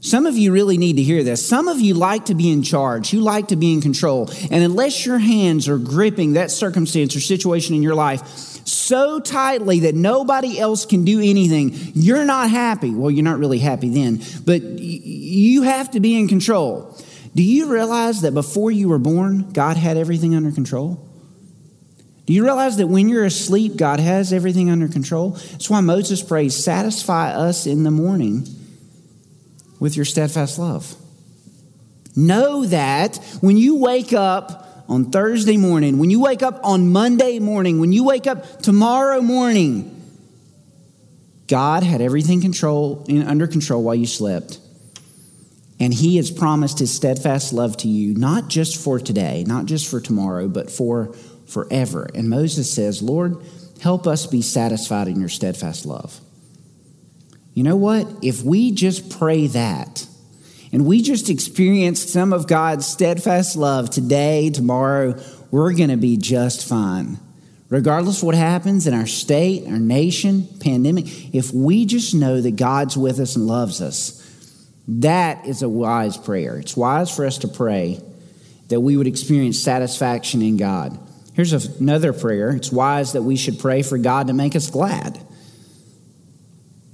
Some 0.00 0.26
of 0.26 0.36
you 0.36 0.52
really 0.52 0.78
need 0.78 0.96
to 0.96 1.02
hear 1.02 1.22
this. 1.22 1.46
Some 1.46 1.68
of 1.68 1.78
you 1.78 1.94
like 1.94 2.24
to 2.24 2.34
be 2.34 2.50
in 2.50 2.64
charge. 2.64 3.12
You 3.12 3.20
like 3.20 3.48
to 3.48 3.56
be 3.56 3.72
in 3.72 3.80
control. 3.80 4.28
And 4.50 4.64
unless 4.64 5.06
your 5.06 5.18
hands 5.18 5.68
are 5.68 5.78
gripping 5.78 6.32
that 6.32 6.50
circumstance 6.50 7.14
or 7.14 7.20
situation 7.20 7.76
in 7.76 7.84
your 7.84 7.94
life 7.94 8.26
so 8.66 9.20
tightly 9.20 9.80
that 9.80 9.94
nobody 9.94 10.58
else 10.58 10.86
can 10.86 11.04
do 11.04 11.20
anything, 11.20 11.70
you're 11.94 12.24
not 12.24 12.50
happy. 12.50 12.90
Well, 12.90 13.12
you're 13.12 13.24
not 13.24 13.38
really 13.38 13.60
happy 13.60 13.90
then, 13.90 14.20
but 14.44 14.62
you 14.62 15.62
have 15.62 15.92
to 15.92 16.00
be 16.00 16.18
in 16.18 16.26
control. 16.26 16.98
Do 17.34 17.42
you 17.42 17.72
realize 17.72 18.22
that 18.22 18.34
before 18.34 18.70
you 18.70 18.88
were 18.88 18.98
born, 18.98 19.52
God 19.52 19.76
had 19.76 19.96
everything 19.96 20.34
under 20.34 20.52
control? 20.52 21.08
Do 22.26 22.32
you 22.32 22.44
realize 22.44 22.76
that 22.76 22.86
when 22.86 23.08
you're 23.08 23.24
asleep, 23.24 23.76
God 23.76 23.98
has 24.00 24.32
everything 24.32 24.70
under 24.70 24.88
control? 24.88 25.30
That's 25.30 25.68
why 25.68 25.80
Moses 25.80 26.22
prays, 26.22 26.62
Satisfy 26.62 27.32
us 27.32 27.66
in 27.66 27.84
the 27.84 27.90
morning 27.90 28.46
with 29.80 29.96
your 29.96 30.04
steadfast 30.04 30.58
love. 30.58 30.94
Know 32.14 32.66
that 32.66 33.16
when 33.40 33.56
you 33.56 33.76
wake 33.76 34.12
up 34.12 34.84
on 34.88 35.10
Thursday 35.10 35.56
morning, 35.56 35.98
when 35.98 36.10
you 36.10 36.20
wake 36.20 36.42
up 36.42 36.60
on 36.62 36.92
Monday 36.92 37.38
morning, 37.38 37.80
when 37.80 37.92
you 37.92 38.04
wake 38.04 38.26
up 38.26 38.60
tomorrow 38.62 39.20
morning, 39.22 39.88
God 41.48 41.82
had 41.82 42.00
everything 42.00 42.40
control, 42.40 43.06
under 43.26 43.46
control 43.46 43.82
while 43.82 43.94
you 43.94 44.06
slept. 44.06 44.58
And 45.82 45.92
he 45.92 46.16
has 46.18 46.30
promised 46.30 46.78
his 46.78 46.94
steadfast 46.94 47.52
love 47.52 47.76
to 47.78 47.88
you, 47.88 48.14
not 48.14 48.46
just 48.46 48.80
for 48.80 49.00
today, 49.00 49.42
not 49.48 49.66
just 49.66 49.90
for 49.90 50.00
tomorrow, 50.00 50.46
but 50.46 50.70
for 50.70 51.12
forever. 51.48 52.08
And 52.14 52.30
Moses 52.30 52.72
says, 52.72 53.02
Lord, 53.02 53.36
help 53.80 54.06
us 54.06 54.24
be 54.26 54.42
satisfied 54.42 55.08
in 55.08 55.18
your 55.18 55.28
steadfast 55.28 55.84
love. 55.84 56.20
You 57.52 57.64
know 57.64 57.74
what? 57.74 58.06
If 58.22 58.44
we 58.44 58.70
just 58.70 59.10
pray 59.18 59.48
that, 59.48 60.06
and 60.70 60.86
we 60.86 61.02
just 61.02 61.28
experience 61.28 62.00
some 62.12 62.32
of 62.32 62.46
God's 62.46 62.86
steadfast 62.86 63.56
love 63.56 63.90
today, 63.90 64.50
tomorrow, 64.50 65.20
we're 65.50 65.74
going 65.74 65.90
to 65.90 65.96
be 65.96 66.16
just 66.16 66.64
fine. 66.64 67.18
Regardless 67.70 68.18
of 68.18 68.26
what 68.26 68.36
happens 68.36 68.86
in 68.86 68.94
our 68.94 69.08
state, 69.08 69.66
our 69.66 69.80
nation, 69.80 70.46
pandemic, 70.60 71.34
if 71.34 71.52
we 71.52 71.86
just 71.86 72.14
know 72.14 72.40
that 72.40 72.54
God's 72.54 72.96
with 72.96 73.18
us 73.18 73.34
and 73.34 73.48
loves 73.48 73.80
us, 73.80 74.21
that 74.88 75.46
is 75.46 75.62
a 75.62 75.68
wise 75.68 76.16
prayer. 76.16 76.56
It's 76.58 76.76
wise 76.76 77.14
for 77.14 77.24
us 77.24 77.38
to 77.38 77.48
pray 77.48 78.00
that 78.68 78.80
we 78.80 78.96
would 78.96 79.06
experience 79.06 79.58
satisfaction 79.60 80.42
in 80.42 80.56
God. 80.56 80.98
Here's 81.34 81.52
another 81.52 82.12
prayer. 82.12 82.50
It's 82.50 82.72
wise 82.72 83.12
that 83.12 83.22
we 83.22 83.36
should 83.36 83.58
pray 83.58 83.82
for 83.82 83.96
God 83.98 84.26
to 84.26 84.32
make 84.32 84.56
us 84.56 84.70
glad. 84.70 85.18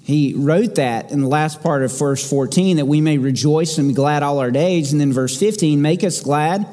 He 0.03 0.33
wrote 0.35 0.77
that 0.77 1.11
in 1.11 1.20
the 1.20 1.29
last 1.29 1.62
part 1.62 1.83
of 1.83 1.96
verse 1.98 2.29
14 2.29 2.79
that 2.79 2.87
we 2.87 3.01
may 3.01 3.18
rejoice 3.18 3.79
and 3.79 3.88
be 3.88 3.94
glad 3.94 4.22
all 4.22 4.38
our 4.38 4.51
days. 4.51 4.92
And 4.92 5.01
then 5.01 5.12
verse 5.12 5.38
15, 5.38 5.83
make 5.83 6.03
us 6.03 6.22
glad. 6.22 6.66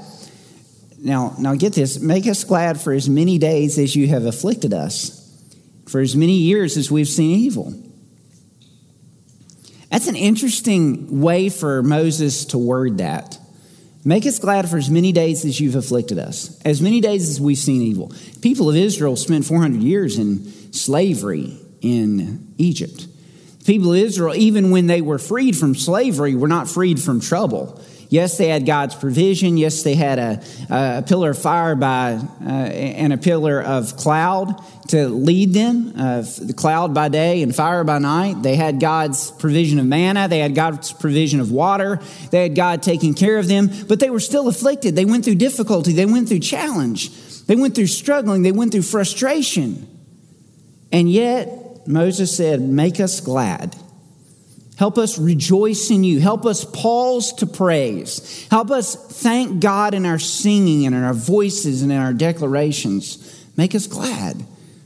Now, 0.99 1.35
now 1.37 1.55
get 1.55 1.73
this 1.73 1.99
make 1.99 2.27
us 2.27 2.43
glad 2.43 2.79
for 2.79 2.93
as 2.93 3.09
many 3.09 3.37
days 3.37 3.77
as 3.77 3.95
you 3.95 4.07
have 4.07 4.25
afflicted 4.25 4.73
us, 4.73 5.21
for 5.87 5.99
as 5.99 6.15
many 6.15 6.37
years 6.37 6.77
as 6.77 6.89
we've 6.89 7.07
seen 7.07 7.39
evil. 7.39 7.73
That's 9.95 10.07
an 10.07 10.17
interesting 10.17 11.21
way 11.21 11.47
for 11.47 11.81
Moses 11.81 12.43
to 12.47 12.57
word 12.57 12.97
that. 12.97 13.39
Make 14.03 14.25
us 14.25 14.39
glad 14.39 14.69
for 14.69 14.77
as 14.77 14.89
many 14.89 15.13
days 15.13 15.45
as 15.45 15.57
you've 15.57 15.75
afflicted 15.75 16.19
us, 16.19 16.61
as 16.65 16.81
many 16.81 16.99
days 16.99 17.29
as 17.29 17.39
we've 17.39 17.57
seen 17.57 17.81
evil. 17.81 18.11
People 18.41 18.69
of 18.69 18.75
Israel 18.75 19.15
spent 19.15 19.45
400 19.45 19.81
years 19.81 20.17
in 20.19 20.73
slavery 20.73 21.57
in 21.79 22.53
Egypt. 22.57 23.07
People 23.65 23.93
of 23.93 23.99
Israel, 23.99 24.35
even 24.35 24.69
when 24.69 24.87
they 24.87 24.99
were 24.99 25.17
freed 25.17 25.55
from 25.55 25.75
slavery, 25.75 26.35
were 26.35 26.49
not 26.49 26.67
freed 26.67 26.99
from 27.01 27.21
trouble. 27.21 27.81
Yes, 28.09 28.37
they 28.37 28.47
had 28.47 28.65
God's 28.65 28.95
provision. 28.95 29.57
Yes, 29.57 29.83
they 29.83 29.95
had 29.95 30.19
a, 30.19 30.43
a 30.69 31.03
pillar 31.03 31.31
of 31.31 31.41
fire 31.41 31.75
by 31.75 32.13
uh, 32.13 32.49
and 32.49 33.13
a 33.13 33.17
pillar 33.17 33.61
of 33.61 33.97
cloud 33.97 34.61
to 34.89 35.07
lead 35.07 35.53
them. 35.53 35.93
Uh, 35.97 36.23
the 36.41 36.53
cloud 36.53 36.93
by 36.93 37.09
day 37.09 37.41
and 37.41 37.55
fire 37.55 37.83
by 37.83 37.99
night. 37.99 38.41
They 38.43 38.55
had 38.55 38.79
God's 38.79 39.31
provision 39.31 39.79
of 39.79 39.85
manna. 39.85 40.27
They 40.27 40.39
had 40.39 40.53
God's 40.53 40.93
provision 40.93 41.39
of 41.39 41.51
water. 41.51 41.99
They 42.31 42.43
had 42.43 42.55
God 42.55 42.83
taking 42.83 43.13
care 43.13 43.37
of 43.37 43.47
them. 43.47 43.69
But 43.87 43.99
they 43.99 44.09
were 44.09 44.19
still 44.19 44.47
afflicted. 44.47 44.95
They 44.95 45.05
went 45.05 45.25
through 45.25 45.35
difficulty. 45.35 45.93
They 45.93 46.05
went 46.05 46.29
through 46.29 46.39
challenge. 46.39 47.09
They 47.45 47.55
went 47.55 47.75
through 47.75 47.87
struggling. 47.87 48.43
They 48.43 48.51
went 48.51 48.71
through 48.71 48.83
frustration. 48.83 49.87
And 50.91 51.11
yet 51.11 51.87
Moses 51.87 52.35
said, 52.35 52.61
"Make 52.61 52.99
us 52.99 53.19
glad." 53.19 53.75
Help 54.77 54.97
us 54.97 55.17
rejoice 55.17 55.89
in 55.89 56.03
you. 56.03 56.19
Help 56.19 56.45
us 56.45 56.65
pause 56.65 57.33
to 57.33 57.45
praise. 57.45 58.47
Help 58.49 58.71
us 58.71 58.95
thank 58.95 59.61
God 59.61 59.93
in 59.93 60.05
our 60.05 60.19
singing 60.19 60.85
and 60.85 60.93
in 60.93 61.03
our 61.03 61.13
voices 61.13 61.81
and 61.81 61.91
in 61.91 61.97
our 61.97 62.13
declarations. 62.13 63.45
Make 63.55 63.73
us 63.73 63.87
glad 63.87 64.45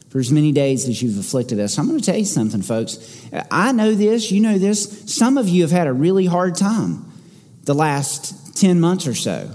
for 0.10 0.19
as 0.19 0.32
many 0.32 0.52
days 0.52 0.88
as 0.88 1.02
you've 1.02 1.17
afflicted 1.17 1.60
us. 1.60 1.78
I'm 1.78 1.88
going 1.88 1.99
to 1.99 2.06
tell 2.06 2.17
you 2.17 2.25
something, 2.25 2.62
folks. 2.62 3.25
I 3.49 3.71
know 3.71 3.93
this, 3.93 4.32
you 4.32 4.41
know 4.41 4.58
this. 4.58 5.04
Some 5.13 5.38
of 5.38 5.49
you 5.49 5.63
have 5.63 5.71
had 5.71 5.88
a 5.88 5.93
really 5.93 6.25
hard 6.25 6.56
time 6.56 7.06
the 7.63 7.75
last 7.75 8.58
10 8.58 8.80
months 8.80 9.08
or 9.08 9.15
so. 9.15 9.52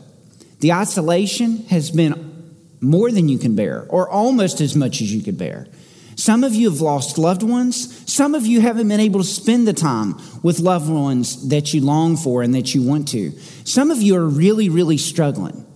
The 0.60 0.72
isolation 0.72 1.64
has 1.66 1.90
been 1.90 2.52
more 2.80 3.10
than 3.10 3.28
you 3.28 3.38
can 3.38 3.56
bear, 3.56 3.86
or 3.88 4.08
almost 4.08 4.60
as 4.60 4.76
much 4.76 5.00
as 5.00 5.12
you 5.12 5.22
could 5.22 5.38
bear. 5.38 5.66
Some 6.16 6.44
of 6.44 6.54
you 6.54 6.70
have 6.70 6.80
lost 6.80 7.18
loved 7.18 7.42
ones. 7.42 8.10
Some 8.10 8.34
of 8.34 8.46
you 8.46 8.60
haven't 8.60 8.88
been 8.88 9.00
able 9.00 9.20
to 9.20 9.26
spend 9.26 9.66
the 9.66 9.72
time 9.72 10.14
with 10.42 10.60
loved 10.60 10.88
ones 10.88 11.48
that 11.48 11.74
you 11.74 11.80
long 11.80 12.16
for 12.16 12.42
and 12.42 12.54
that 12.54 12.74
you 12.74 12.82
want 12.82 13.08
to. 13.08 13.32
Some 13.64 13.90
of 13.90 14.00
you 14.00 14.16
are 14.16 14.26
really, 14.26 14.68
really 14.68 14.98
struggling. 14.98 15.66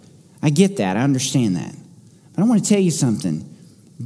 I 0.42 0.50
get 0.50 0.76
that. 0.76 0.96
I 0.96 1.00
understand 1.00 1.56
that. 1.56 1.74
But 2.34 2.42
I 2.42 2.46
want 2.46 2.62
to 2.62 2.68
tell 2.68 2.80
you 2.80 2.90
something. 2.90 3.44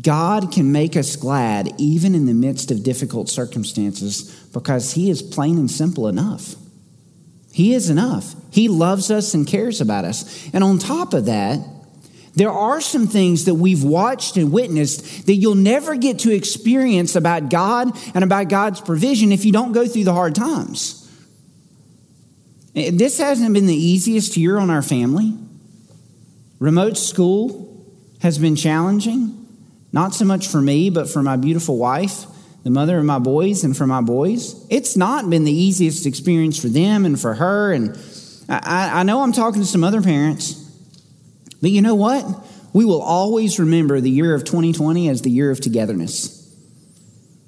God 0.00 0.52
can 0.52 0.72
make 0.72 0.96
us 0.96 1.16
glad 1.16 1.74
even 1.78 2.14
in 2.14 2.24
the 2.24 2.32
midst 2.32 2.70
of 2.70 2.82
difficult 2.82 3.28
circumstances 3.28 4.30
because 4.52 4.92
He 4.94 5.10
is 5.10 5.20
plain 5.20 5.58
and 5.58 5.70
simple 5.70 6.08
enough. 6.08 6.54
He 7.52 7.74
is 7.74 7.90
enough. 7.90 8.34
He 8.50 8.68
loves 8.68 9.10
us 9.10 9.34
and 9.34 9.46
cares 9.46 9.82
about 9.82 10.06
us. 10.06 10.48
And 10.54 10.64
on 10.64 10.78
top 10.78 11.12
of 11.12 11.26
that, 11.26 11.58
there 12.34 12.50
are 12.50 12.80
some 12.80 13.06
things 13.06 13.44
that 13.44 13.54
we've 13.54 13.84
watched 13.84 14.36
and 14.36 14.52
witnessed 14.52 15.26
that 15.26 15.34
you'll 15.34 15.54
never 15.54 15.96
get 15.96 16.20
to 16.20 16.34
experience 16.34 17.14
about 17.14 17.50
God 17.50 17.96
and 18.14 18.24
about 18.24 18.48
God's 18.48 18.80
provision 18.80 19.32
if 19.32 19.44
you 19.44 19.52
don't 19.52 19.72
go 19.72 19.86
through 19.86 20.04
the 20.04 20.14
hard 20.14 20.34
times. 20.34 20.98
This 22.74 23.18
hasn't 23.18 23.52
been 23.52 23.66
the 23.66 23.74
easiest 23.74 24.36
year 24.38 24.58
on 24.58 24.70
our 24.70 24.80
family. 24.80 25.34
Remote 26.58 26.96
school 26.96 27.86
has 28.22 28.38
been 28.38 28.56
challenging, 28.56 29.46
not 29.92 30.14
so 30.14 30.24
much 30.24 30.48
for 30.48 30.62
me, 30.62 30.88
but 30.88 31.10
for 31.10 31.22
my 31.22 31.36
beautiful 31.36 31.76
wife, 31.76 32.24
the 32.62 32.70
mother 32.70 32.98
of 32.98 33.04
my 33.04 33.18
boys, 33.18 33.62
and 33.62 33.76
for 33.76 33.86
my 33.86 34.00
boys. 34.00 34.64
It's 34.70 34.96
not 34.96 35.28
been 35.28 35.44
the 35.44 35.52
easiest 35.52 36.06
experience 36.06 36.58
for 36.58 36.68
them 36.68 37.04
and 37.04 37.20
for 37.20 37.34
her. 37.34 37.72
And 37.72 37.98
I, 38.48 39.00
I 39.00 39.02
know 39.02 39.22
I'm 39.22 39.32
talking 39.32 39.60
to 39.60 39.66
some 39.66 39.84
other 39.84 40.00
parents 40.00 40.61
but 41.62 41.70
you 41.70 41.80
know 41.80 41.94
what? 41.94 42.26
We 42.74 42.84
will 42.84 43.00
always 43.00 43.58
remember 43.58 44.00
the 44.00 44.10
year 44.10 44.34
of 44.34 44.44
2020 44.44 45.08
as 45.08 45.22
the 45.22 45.30
year 45.30 45.50
of 45.50 45.60
togetherness. 45.60 46.38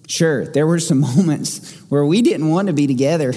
Sure, 0.07 0.46
there 0.46 0.66
were 0.66 0.79
some 0.79 1.00
moments 1.16 1.74
where 1.90 2.07
we 2.07 2.22
didn't 2.22 2.48
want 2.48 2.68
to 2.68 2.72
be 2.72 2.87
together. 2.87 3.35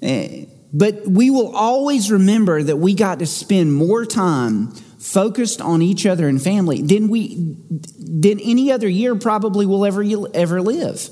Eh, 0.00 0.46
but 0.72 1.06
we 1.06 1.30
will 1.30 1.54
always 1.54 2.12
remember 2.12 2.62
that 2.62 2.76
we 2.76 2.94
got 2.94 3.18
to 3.18 3.26
spend 3.26 3.74
more 3.74 4.06
time 4.06 4.68
focused 5.00 5.60
on 5.60 5.82
each 5.82 6.06
other 6.06 6.28
and 6.28 6.40
family 6.40 6.80
than 6.80 7.08
we 7.08 7.56
than 7.98 8.38
any 8.38 8.70
other 8.70 8.88
year 8.88 9.16
probably 9.16 9.66
will 9.66 9.84
ever 9.84 10.04
ever 10.34 10.62
live 10.62 11.08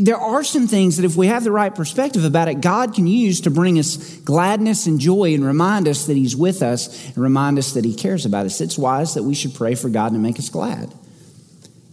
there 0.00 0.18
are 0.18 0.44
some 0.44 0.66
things 0.66 0.98
that 0.98 1.06
if 1.06 1.16
we 1.16 1.28
have 1.28 1.42
the 1.42 1.50
right 1.50 1.74
perspective 1.74 2.24
about 2.24 2.48
it, 2.48 2.60
God 2.60 2.94
can 2.94 3.06
use 3.06 3.40
to 3.42 3.50
bring 3.50 3.78
us 3.78 4.16
gladness 4.18 4.86
and 4.86 5.00
joy 5.00 5.32
and 5.32 5.44
remind 5.44 5.88
us 5.88 6.06
that 6.06 6.16
He's 6.16 6.36
with 6.36 6.62
us 6.62 7.06
and 7.06 7.16
remind 7.16 7.58
us 7.58 7.72
that 7.72 7.84
He 7.84 7.94
cares 7.94 8.26
about 8.26 8.44
us. 8.44 8.60
It's 8.60 8.76
wise 8.76 9.14
that 9.14 9.22
we 9.22 9.34
should 9.34 9.54
pray 9.54 9.74
for 9.74 9.88
God 9.88 10.12
to 10.12 10.18
make 10.18 10.38
us 10.38 10.50
glad. 10.50 10.92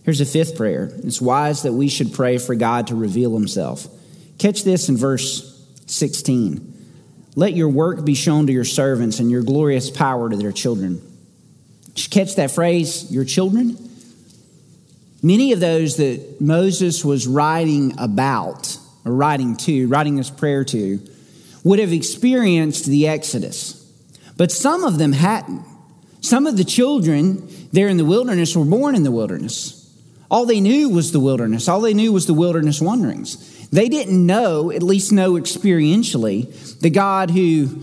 Here's 0.04 0.20
a 0.20 0.26
fifth 0.26 0.58
prayer 0.58 0.92
it's 1.04 1.22
wise 1.22 1.64
that 1.64 1.74
we 1.74 1.88
should 1.88 2.14
pray 2.14 2.38
for 2.38 2.56
God 2.56 2.88
to 2.88 2.96
reveal 2.96 3.34
Himself. 3.34 3.88
Catch 4.38 4.64
this 4.64 4.90
in 4.90 4.98
verse 4.98 5.66
16. 5.86 6.74
Let 7.36 7.54
your 7.54 7.70
work 7.70 8.04
be 8.04 8.16
shown 8.16 8.48
to 8.48 8.54
your 8.54 8.66
servants 8.66 9.20
and 9.20 9.32
your 9.32 9.44
glorious 9.44 9.90
power 9.90 10.30
to 10.30 10.36
their 10.36 10.52
children. 10.52 11.02
Catch 11.96 12.36
that 12.36 12.52
phrase, 12.52 13.12
your 13.12 13.24
children? 13.24 13.87
Many 15.24 15.52
of 15.52 15.60
those 15.60 15.98
that 15.98 16.40
Moses 16.40 17.04
was 17.04 17.28
writing 17.28 17.96
about, 17.98 18.78
or 19.04 19.12
writing 19.14 19.56
to, 19.58 19.88
writing 19.88 20.16
this 20.16 20.30
prayer 20.30 20.64
to, 20.66 21.00
would 21.64 21.80
have 21.80 21.92
experienced 21.92 22.86
the 22.86 23.08
Exodus. 23.08 23.74
But 24.38 24.52
some 24.52 24.84
of 24.84 24.98
them 24.98 25.14
hadn't. 25.14 25.64
Some 26.22 26.46
of 26.46 26.58
the 26.58 26.64
children 26.64 27.48
there 27.72 27.88
in 27.88 27.98
the 27.98 28.06
wilderness 28.06 28.56
were 28.56 28.66
born 28.66 28.96
in 28.96 29.04
the 29.04 29.12
wilderness. 29.12 29.74
All 30.30 30.46
they 30.46 30.60
knew 30.60 30.90
was 30.90 31.12
the 31.12 31.20
wilderness. 31.20 31.68
All 31.68 31.82
they 31.82 31.94
knew 31.94 32.12
was 32.12 32.28
the 32.28 32.34
wilderness 32.34 32.82
wanderings. 32.82 33.68
They 33.70 33.90
didn't 33.90 34.26
know, 34.26 34.72
at 34.72 34.84
least 34.84 35.12
know 35.12 35.34
experientially, 35.34 36.80
the 36.80 36.90
God 36.90 37.32
who 37.32 37.82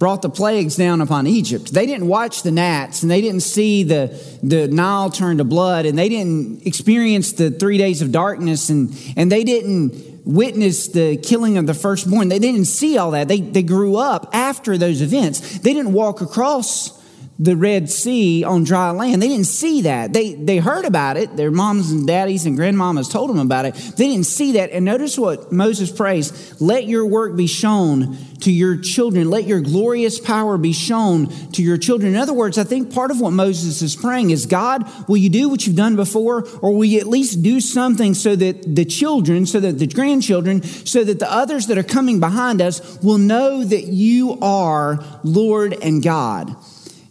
brought 0.00 0.22
the 0.22 0.30
plagues 0.30 0.76
down 0.76 1.02
upon 1.02 1.26
Egypt. 1.26 1.74
They 1.74 1.84
didn't 1.84 2.08
watch 2.08 2.42
the 2.42 2.50
gnats 2.50 3.02
and 3.02 3.10
they 3.10 3.20
didn't 3.20 3.42
see 3.42 3.82
the, 3.82 4.18
the 4.42 4.66
Nile 4.66 5.10
turn 5.10 5.36
to 5.36 5.44
blood 5.44 5.84
and 5.84 5.96
they 5.96 6.08
didn't 6.08 6.66
experience 6.66 7.32
the 7.32 7.50
three 7.50 7.76
days 7.76 8.00
of 8.00 8.10
darkness 8.10 8.70
and, 8.70 8.96
and 9.14 9.30
they 9.30 9.44
didn't 9.44 10.24
witness 10.24 10.88
the 10.88 11.18
killing 11.18 11.58
of 11.58 11.66
the 11.66 11.74
firstborn. 11.74 12.28
They 12.30 12.38
didn't 12.38 12.64
see 12.64 12.96
all 12.96 13.10
that. 13.10 13.28
They, 13.28 13.42
they 13.42 13.62
grew 13.62 13.96
up 13.96 14.30
after 14.32 14.78
those 14.78 15.02
events. 15.02 15.58
They 15.58 15.74
didn't 15.74 15.92
walk 15.92 16.22
across 16.22 16.98
the 17.40 17.56
Red 17.56 17.88
Sea 17.88 18.44
on 18.44 18.64
dry 18.64 18.90
land. 18.90 19.22
They 19.22 19.28
didn't 19.28 19.46
see 19.46 19.80
that. 19.82 20.12
They, 20.12 20.34
they 20.34 20.58
heard 20.58 20.84
about 20.84 21.16
it. 21.16 21.38
Their 21.38 21.50
moms 21.50 21.90
and 21.90 22.06
daddies 22.06 22.44
and 22.44 22.56
grandmamas 22.56 23.10
told 23.10 23.30
them 23.30 23.38
about 23.38 23.64
it. 23.64 23.74
They 23.74 24.08
didn't 24.08 24.26
see 24.26 24.52
that. 24.52 24.72
And 24.72 24.84
notice 24.84 25.16
what 25.16 25.50
Moses 25.50 25.90
prays 25.90 26.60
let 26.60 26.86
your 26.86 27.06
work 27.06 27.36
be 27.36 27.46
shown 27.46 28.18
to 28.40 28.52
your 28.52 28.76
children. 28.76 29.30
Let 29.30 29.44
your 29.44 29.60
glorious 29.62 30.20
power 30.20 30.58
be 30.58 30.74
shown 30.74 31.28
to 31.52 31.62
your 31.62 31.78
children. 31.78 32.12
In 32.12 32.20
other 32.20 32.34
words, 32.34 32.58
I 32.58 32.64
think 32.64 32.92
part 32.92 33.10
of 33.10 33.20
what 33.20 33.30
Moses 33.30 33.80
is 33.80 33.96
praying 33.96 34.30
is 34.30 34.44
God, 34.44 34.84
will 35.08 35.16
you 35.16 35.30
do 35.30 35.48
what 35.48 35.66
you've 35.66 35.76
done 35.76 35.96
before? 35.96 36.46
Or 36.60 36.74
will 36.74 36.84
you 36.84 37.00
at 37.00 37.06
least 37.06 37.42
do 37.42 37.60
something 37.60 38.12
so 38.12 38.36
that 38.36 38.74
the 38.76 38.84
children, 38.84 39.46
so 39.46 39.60
that 39.60 39.78
the 39.78 39.86
grandchildren, 39.86 40.62
so 40.62 41.04
that 41.04 41.18
the 41.18 41.32
others 41.32 41.68
that 41.68 41.78
are 41.78 41.82
coming 41.82 42.20
behind 42.20 42.60
us 42.60 42.98
will 43.02 43.18
know 43.18 43.64
that 43.64 43.84
you 43.84 44.38
are 44.42 45.02
Lord 45.24 45.74
and 45.82 46.02
God? 46.02 46.54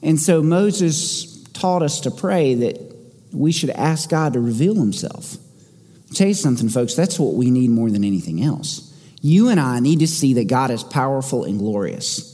And 0.01 0.19
so 0.19 0.41
Moses 0.41 1.43
taught 1.53 1.83
us 1.83 2.01
to 2.01 2.11
pray 2.11 2.53
that 2.55 2.79
we 3.31 3.51
should 3.51 3.69
ask 3.71 4.09
God 4.09 4.33
to 4.33 4.39
reveal 4.39 4.75
himself. 4.75 5.35
I'll 6.07 6.15
tell 6.15 6.27
you 6.27 6.33
something, 6.33 6.69
folks, 6.69 6.95
that's 6.95 7.19
what 7.19 7.35
we 7.35 7.51
need 7.51 7.69
more 7.69 7.89
than 7.89 8.03
anything 8.03 8.41
else. 8.41 8.85
You 9.21 9.49
and 9.49 9.59
I 9.59 9.79
need 9.79 9.99
to 9.99 10.07
see 10.07 10.33
that 10.35 10.47
God 10.47 10.71
is 10.71 10.83
powerful 10.83 11.43
and 11.43 11.59
glorious. 11.59 12.29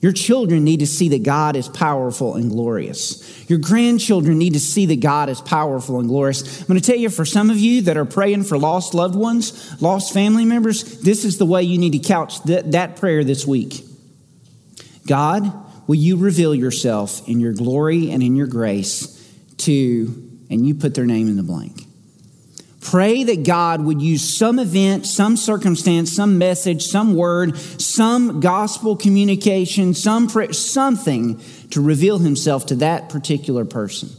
Your 0.00 0.12
children 0.12 0.62
need 0.62 0.80
to 0.80 0.86
see 0.86 1.08
that 1.08 1.24
God 1.24 1.56
is 1.56 1.68
powerful 1.68 2.36
and 2.36 2.50
glorious. 2.50 3.48
Your 3.50 3.58
grandchildren 3.58 4.38
need 4.38 4.52
to 4.52 4.60
see 4.60 4.86
that 4.86 5.00
God 5.00 5.28
is 5.28 5.40
powerful 5.40 5.98
and 5.98 6.08
glorious. 6.08 6.60
I'm 6.60 6.66
going 6.68 6.78
to 6.78 6.86
tell 6.86 6.98
you, 6.98 7.10
for 7.10 7.24
some 7.24 7.50
of 7.50 7.58
you 7.58 7.82
that 7.82 7.96
are 7.96 8.04
praying 8.04 8.44
for 8.44 8.58
lost 8.58 8.94
loved 8.94 9.16
ones, 9.16 9.80
lost 9.82 10.12
family 10.14 10.44
members, 10.44 11.00
this 11.00 11.24
is 11.24 11.38
the 11.38 11.46
way 11.46 11.64
you 11.64 11.78
need 11.78 11.92
to 11.92 11.98
couch 11.98 12.42
that, 12.44 12.72
that 12.72 12.96
prayer 12.96 13.24
this 13.24 13.44
week. 13.44 13.84
God, 15.06 15.52
will 15.88 15.96
you 15.96 16.16
reveal 16.16 16.54
yourself 16.54 17.26
in 17.28 17.40
your 17.40 17.52
glory 17.52 18.12
and 18.12 18.22
in 18.22 18.36
your 18.36 18.46
grace 18.46 19.14
to, 19.56 20.30
and 20.50 20.64
you 20.64 20.74
put 20.74 20.94
their 20.94 21.06
name 21.06 21.26
in 21.26 21.36
the 21.36 21.42
blank. 21.42 21.82
Pray 22.80 23.24
that 23.24 23.42
God 23.42 23.82
would 23.82 24.00
use 24.00 24.22
some 24.22 24.58
event, 24.58 25.04
some 25.04 25.36
circumstance, 25.36 26.12
some 26.12 26.38
message, 26.38 26.86
some 26.86 27.14
word, 27.14 27.58
some 27.58 28.38
gospel 28.40 28.96
communication, 28.96 29.94
some 29.94 30.28
something 30.52 31.42
to 31.70 31.80
reveal 31.80 32.18
himself 32.18 32.66
to 32.66 32.76
that 32.76 33.08
particular 33.08 33.64
person. 33.64 34.10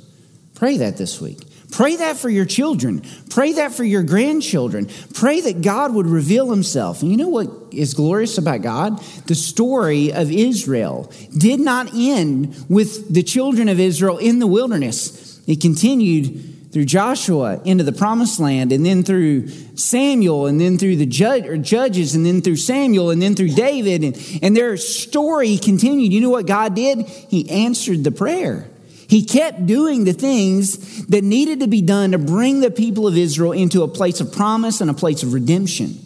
Pray 0.55 0.77
that 0.77 0.97
this 0.97 1.21
week. 1.21 1.39
Pray 1.71 1.97
that 1.97 2.17
for 2.17 2.29
your 2.29 2.45
children. 2.45 3.03
Pray 3.29 3.53
that 3.53 3.73
for 3.73 3.83
your 3.83 4.03
grandchildren. 4.03 4.89
Pray 5.13 5.41
that 5.41 5.61
God 5.61 5.93
would 5.93 6.07
reveal 6.07 6.49
himself. 6.49 7.01
And 7.01 7.11
you 7.11 7.17
know 7.17 7.27
what 7.27 7.49
is 7.71 7.93
glorious 7.93 8.37
about 8.37 8.61
God? 8.61 8.99
The 9.27 9.35
story 9.35 10.11
of 10.11 10.31
Israel 10.31 11.11
did 11.37 11.59
not 11.59 11.93
end 11.93 12.65
with 12.69 13.13
the 13.13 13.23
children 13.23 13.69
of 13.69 13.79
Israel 13.79 14.17
in 14.17 14.39
the 14.39 14.47
wilderness. 14.47 15.39
It 15.47 15.61
continued 15.61 16.71
through 16.71 16.85
Joshua 16.85 17.61
into 17.65 17.83
the 17.83 17.91
promised 17.91 18.39
land, 18.39 18.71
and 18.71 18.85
then 18.85 19.03
through 19.03 19.47
Samuel, 19.75 20.45
and 20.45 20.61
then 20.61 20.77
through 20.77 20.97
the 20.97 21.05
judge, 21.05 21.67
judges, 21.67 22.13
and 22.13 22.25
then 22.25 22.41
through 22.41 22.57
Samuel, 22.57 23.09
and 23.09 23.21
then 23.21 23.35
through 23.35 23.49
David. 23.49 24.03
And, 24.03 24.39
and 24.43 24.55
their 24.55 24.77
story 24.77 25.57
continued. 25.57 26.13
You 26.13 26.21
know 26.21 26.29
what 26.29 26.45
God 26.45 26.75
did? 26.75 27.07
He 27.07 27.49
answered 27.49 28.03
the 28.03 28.11
prayer. 28.11 28.67
He 29.09 29.25
kept 29.25 29.65
doing 29.65 30.03
the 30.03 30.13
things 30.13 31.07
that 31.07 31.23
needed 31.23 31.61
to 31.61 31.67
be 31.67 31.81
done 31.81 32.11
to 32.11 32.19
bring 32.19 32.59
the 32.61 32.69
people 32.69 33.07
of 33.07 33.17
Israel 33.17 33.53
into 33.53 33.81
a 33.81 33.87
place 33.87 34.21
of 34.21 34.31
promise 34.31 34.81
and 34.81 34.89
a 34.89 34.93
place 34.93 35.23
of 35.23 35.33
redemption. 35.33 35.97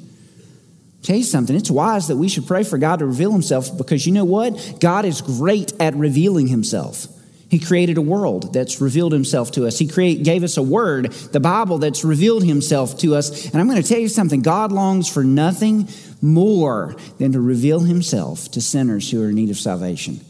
tell 1.02 1.18
you 1.18 1.26
something, 1.26 1.54
it's 1.54 1.70
wise 1.70 2.08
that 2.08 2.16
we 2.16 2.30
should 2.30 2.48
pray 2.48 2.64
for 2.64 2.78
God 2.78 3.00
to 3.00 3.06
reveal 3.06 3.34
himself 3.34 3.78
because 3.78 4.06
you 4.06 4.14
know 4.14 4.24
what? 4.24 4.78
God 4.80 5.04
is 5.04 5.22
great 5.22 5.74
at 5.82 5.94
revealing 5.96 6.48
himself. 6.48 7.08
He 7.50 7.60
created 7.60 7.98
a 7.98 8.02
world 8.02 8.54
that's 8.54 8.80
revealed 8.80 9.12
himself 9.12 9.52
to 9.52 9.68
us. 9.68 9.78
He 9.78 9.86
create, 9.86 10.24
gave 10.24 10.42
us 10.42 10.56
a 10.56 10.64
word, 10.64 11.12
the 11.12 11.42
Bible, 11.42 11.80
that's 11.80 12.06
revealed 12.06 12.46
himself 12.46 12.98
to 13.00 13.16
us. 13.16 13.48
And 13.48 13.58
I'm 13.58 13.68
going 13.68 13.82
to 13.82 13.88
tell 13.88 14.00
you 14.00 14.08
something 14.08 14.42
God 14.42 14.72
longs 14.72 15.10
for 15.10 15.26
nothing 15.26 15.90
more 16.22 16.96
than 17.18 17.34
to 17.34 17.42
reveal 17.42 17.82
himself 17.82 18.50
to 18.52 18.62
sinners 18.62 19.12
who 19.12 19.22
are 19.22 19.28
in 19.28 19.36
need 19.36 19.50
of 19.50 19.58
salvation. 19.58 20.22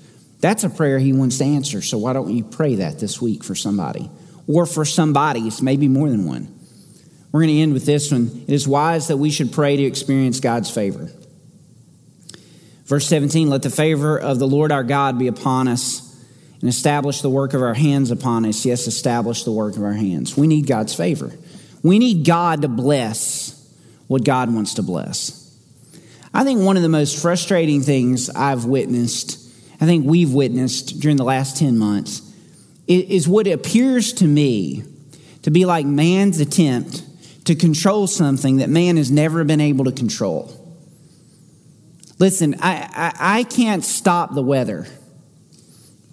That's 0.43 0.65
a 0.65 0.69
prayer 0.69 0.99
he 0.99 1.13
wants 1.13 1.37
to 1.37 1.45
answer. 1.45 1.81
So 1.81 1.97
why 1.97 2.11
don't 2.11 2.29
you 2.29 2.43
pray 2.43 2.75
that 2.75 2.99
this 2.99 3.21
week 3.21 3.45
for 3.45 3.55
somebody? 3.55 4.11
Or 4.45 4.65
for 4.65 4.83
somebody's, 4.83 5.61
maybe 5.61 5.87
more 5.87 6.09
than 6.09 6.25
one. 6.25 6.53
We're 7.31 7.43
going 7.43 7.55
to 7.55 7.61
end 7.61 7.71
with 7.71 7.85
this 7.85 8.11
one. 8.11 8.43
It 8.45 8.53
is 8.53 8.67
wise 8.67 9.07
that 9.07 9.15
we 9.15 9.31
should 9.31 9.53
pray 9.53 9.77
to 9.77 9.83
experience 9.83 10.41
God's 10.41 10.69
favor. 10.69 11.09
Verse 12.83 13.07
17 13.07 13.49
Let 13.49 13.61
the 13.61 13.69
favor 13.69 14.19
of 14.19 14.37
the 14.37 14.45
Lord 14.45 14.73
our 14.73 14.83
God 14.83 15.17
be 15.17 15.27
upon 15.27 15.69
us 15.69 16.13
and 16.59 16.67
establish 16.67 17.21
the 17.21 17.29
work 17.29 17.53
of 17.53 17.61
our 17.61 17.73
hands 17.73 18.11
upon 18.11 18.45
us. 18.45 18.65
Yes, 18.65 18.85
establish 18.85 19.45
the 19.45 19.53
work 19.53 19.77
of 19.77 19.83
our 19.83 19.93
hands. 19.93 20.35
We 20.35 20.47
need 20.47 20.67
God's 20.67 20.93
favor. 20.93 21.31
We 21.83 21.99
need 21.99 22.25
God 22.25 22.63
to 22.63 22.67
bless 22.67 23.65
what 24.07 24.25
God 24.25 24.53
wants 24.53 24.73
to 24.73 24.83
bless. 24.83 25.57
I 26.33 26.43
think 26.43 26.59
one 26.59 26.75
of 26.75 26.83
the 26.83 26.89
most 26.89 27.21
frustrating 27.21 27.81
things 27.81 28.29
I've 28.29 28.65
witnessed 28.65 29.39
I 29.83 29.85
think 29.85 30.05
we've 30.05 30.31
witnessed 30.31 31.01
during 31.01 31.17
the 31.17 31.25
last 31.25 31.57
10 31.57 31.77
months 31.77 32.21
is 32.87 33.27
what 33.27 33.47
appears 33.47 34.13
to 34.13 34.25
me 34.25 34.85
to 35.41 35.51
be 35.51 35.65
like 35.65 35.85
man's 35.85 36.39
attempt 36.39 37.03
to 37.47 37.53
control 37.53 38.07
something 38.07 38.57
that 38.57 38.69
man 38.69 38.95
has 38.95 39.11
never 39.11 39.43
been 39.43 39.59
able 39.59 39.83
to 39.83 39.91
control. 39.91 40.57
Listen, 42.17 42.55
I, 42.61 42.87
I, 42.93 43.39
I 43.39 43.43
can't 43.43 43.83
stop 43.83 44.33
the 44.33 44.41
weather. 44.41 44.87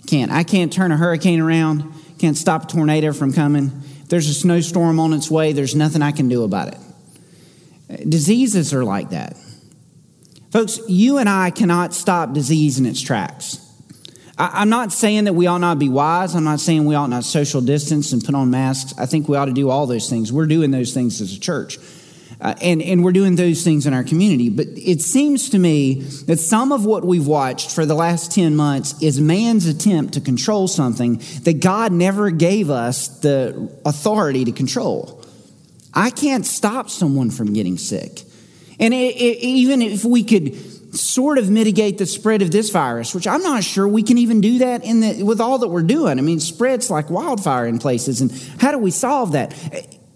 Can't. 0.09 0.33
I 0.33 0.43
can't 0.43 0.73
turn 0.73 0.91
a 0.91 0.97
hurricane 0.97 1.39
around, 1.39 1.95
can't 2.19 2.37
stop 2.37 2.65
a 2.65 2.67
tornado 2.67 3.13
from 3.13 3.33
coming. 3.33 3.67
If 4.03 4.09
there's 4.09 4.29
a 4.29 4.35
snowstorm 4.35 4.99
on 4.99 5.13
its 5.13 5.31
way, 5.31 5.53
there's 5.53 5.77
nothing 5.77 6.03
I 6.03 6.11
can 6.11 6.27
do 6.27 6.43
about 6.43 6.75
it. 7.89 8.11
Diseases 8.11 8.75
are 8.75 8.83
like 8.83 9.11
that. 9.11 9.37
Folks, 10.51 10.81
you 10.89 11.19
and 11.19 11.29
I 11.29 11.51
cannot 11.51 11.95
stop 11.95 12.33
disease 12.33 12.79
in 12.79 12.87
its 12.87 13.01
tracks. 13.01 13.65
I, 14.37 14.63
am 14.63 14.69
not 14.69 14.93
saying 14.93 15.25
that 15.25 15.35
we 15.35 15.47
ought 15.47 15.59
not 15.59 15.79
be 15.79 15.89
wise. 15.89 16.35
I'm 16.35 16.45
not 16.45 16.61
saying 16.61 16.87
we 16.87 16.95
ought 16.95 17.11
not 17.11 17.25
social 17.25 17.61
distance 17.61 18.13
and 18.13 18.25
put 18.25 18.35
on 18.35 18.51
masks. 18.51 18.95
I 18.99 19.07
think 19.07 19.29
we 19.29 19.37
ought 19.37 19.45
to 19.45 19.53
do 19.53 19.71
all 19.71 19.87
those 19.87 20.09
things. 20.09 20.33
We're 20.33 20.47
doing 20.47 20.71
those 20.71 20.93
things 20.93 21.21
as 21.21 21.37
a 21.37 21.41
church. 21.41 21.79
Uh, 22.41 22.55
and, 22.63 22.81
and 22.81 23.05
we're 23.05 23.13
doing 23.13 23.37
those 23.37 23.63
things 23.63 23.87
in 23.87 23.93
our 23.93 24.03
community. 24.03 24.49
But 24.49 24.69
it 24.75 25.03
seems 25.03 25.51
to 25.51 25.59
me 25.59 26.01
that 26.27 26.39
some 26.39 26.73
of 26.73 26.87
what 26.87 27.05
we've 27.05 27.27
watched 27.27 27.71
for 27.71 27.85
the 27.85 27.95
last 27.95 28.33
10 28.33 28.57
months 28.57 29.01
is 29.03 29.21
man's 29.21 29.67
attempt 29.67 30.15
to 30.15 30.23
control 30.23 30.67
something 30.67 31.21
that 31.43 31.61
God 31.61 31.93
never 31.93 32.31
gave 32.31 32.71
us 32.71 33.09
the 33.21 33.71
authority 33.85 34.47
to 34.47 34.53
control. 34.53 35.23
I 35.93 36.09
can't 36.09 36.47
stop 36.47 36.89
someone 36.89 37.31
from 37.31 37.53
getting 37.53 37.77
sick. 37.77 38.23
And 38.81 38.93
it, 38.93 39.15
it, 39.17 39.45
even 39.45 39.83
if 39.83 40.05
we 40.05 40.25
could 40.25 40.57
sort 40.95 41.39
of 41.39 41.49
mitigate 41.49 41.99
the 41.99 42.07
spread 42.07 42.43
of 42.43 42.51
this 42.51 42.71
virus, 42.71 43.15
which 43.15 43.27
I'm 43.27 43.43
not 43.43 43.63
sure 43.63 43.87
we 43.87 44.03
can 44.03 44.19
even 44.19 44.41
do 44.41 44.59
that 44.59 44.83
in 44.83 45.01
the, 45.01 45.23
with 45.23 45.41
all 45.41 45.59
that 45.59 45.69
we're 45.69 45.83
doing. 45.83 46.19
I 46.19 46.23
mean, 46.23 46.41
spreads 46.41 46.91
like 46.91 47.11
wildfire 47.11 47.67
in 47.67 47.79
places. 47.79 48.21
And 48.21 48.33
how 48.59 48.73
do 48.73 48.79
we 48.79 48.91
solve 48.91 49.33
that? 49.33 49.55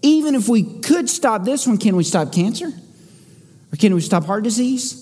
Even 0.01 0.35
if 0.35 0.49
we 0.49 0.63
could 0.81 1.09
stop 1.09 1.45
this 1.45 1.65
one, 1.65 1.77
can 1.77 1.95
we 1.95 2.03
stop 2.03 2.33
cancer? 2.33 2.67
Or 2.67 3.77
can 3.77 3.93
we 3.93 4.01
stop 4.01 4.25
heart 4.25 4.43
disease? 4.43 5.01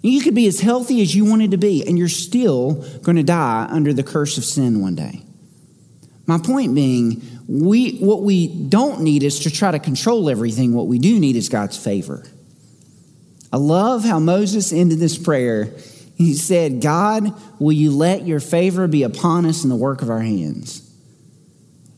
You 0.00 0.20
could 0.22 0.34
be 0.34 0.46
as 0.46 0.60
healthy 0.60 1.02
as 1.02 1.14
you 1.14 1.24
wanted 1.24 1.50
to 1.50 1.58
be, 1.58 1.86
and 1.86 1.98
you're 1.98 2.08
still 2.08 2.84
going 3.02 3.16
to 3.16 3.24
die 3.24 3.66
under 3.68 3.92
the 3.92 4.04
curse 4.04 4.38
of 4.38 4.44
sin 4.44 4.80
one 4.80 4.94
day. 4.94 5.22
My 6.26 6.38
point 6.38 6.74
being, 6.74 7.22
we, 7.48 7.98
what 7.98 8.22
we 8.22 8.46
don't 8.46 9.00
need 9.00 9.22
is 9.22 9.40
to 9.40 9.50
try 9.50 9.70
to 9.72 9.78
control 9.78 10.30
everything. 10.30 10.72
What 10.72 10.86
we 10.86 10.98
do 10.98 11.18
need 11.18 11.34
is 11.36 11.48
God's 11.48 11.76
favor. 11.76 12.24
I 13.52 13.56
love 13.56 14.04
how 14.04 14.18
Moses 14.18 14.72
ended 14.72 14.98
this 14.98 15.16
prayer. 15.16 15.72
He 16.16 16.34
said, 16.34 16.80
God, 16.80 17.32
will 17.60 17.72
you 17.72 17.90
let 17.90 18.26
your 18.26 18.40
favor 18.40 18.86
be 18.88 19.04
upon 19.04 19.46
us 19.46 19.62
in 19.62 19.70
the 19.70 19.76
work 19.76 20.02
of 20.02 20.10
our 20.10 20.20
hands? 20.20 20.84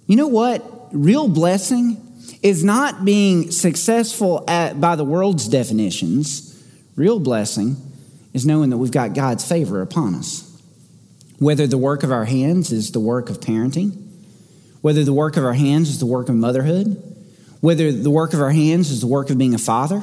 You 0.06 0.16
know 0.16 0.28
what? 0.28 0.88
Real 0.92 1.28
blessing 1.28 2.06
is 2.42 2.64
not 2.64 3.04
being 3.04 3.50
successful 3.50 4.44
at, 4.48 4.80
by 4.80 4.96
the 4.96 5.04
world's 5.04 5.48
definitions. 5.48 6.46
Real 6.96 7.20
blessing 7.20 7.76
is 8.32 8.46
knowing 8.46 8.70
that 8.70 8.78
we've 8.78 8.90
got 8.90 9.14
God's 9.14 9.46
favor 9.46 9.82
upon 9.82 10.14
us. 10.14 10.46
Whether 11.38 11.66
the 11.66 11.78
work 11.78 12.02
of 12.02 12.12
our 12.12 12.26
hands 12.26 12.70
is 12.72 12.92
the 12.92 13.00
work 13.00 13.30
of 13.30 13.40
parenting, 13.40 14.08
whether 14.82 15.04
the 15.04 15.12
work 15.12 15.36
of 15.36 15.44
our 15.44 15.54
hands 15.54 15.88
is 15.88 15.98
the 15.98 16.06
work 16.06 16.28
of 16.28 16.34
motherhood, 16.34 17.02
whether 17.60 17.90
the 17.92 18.10
work 18.10 18.34
of 18.34 18.40
our 18.40 18.50
hands 18.50 18.90
is 18.90 19.00
the 19.00 19.06
work 19.06 19.30
of 19.30 19.38
being 19.38 19.54
a 19.54 19.58
father, 19.58 20.02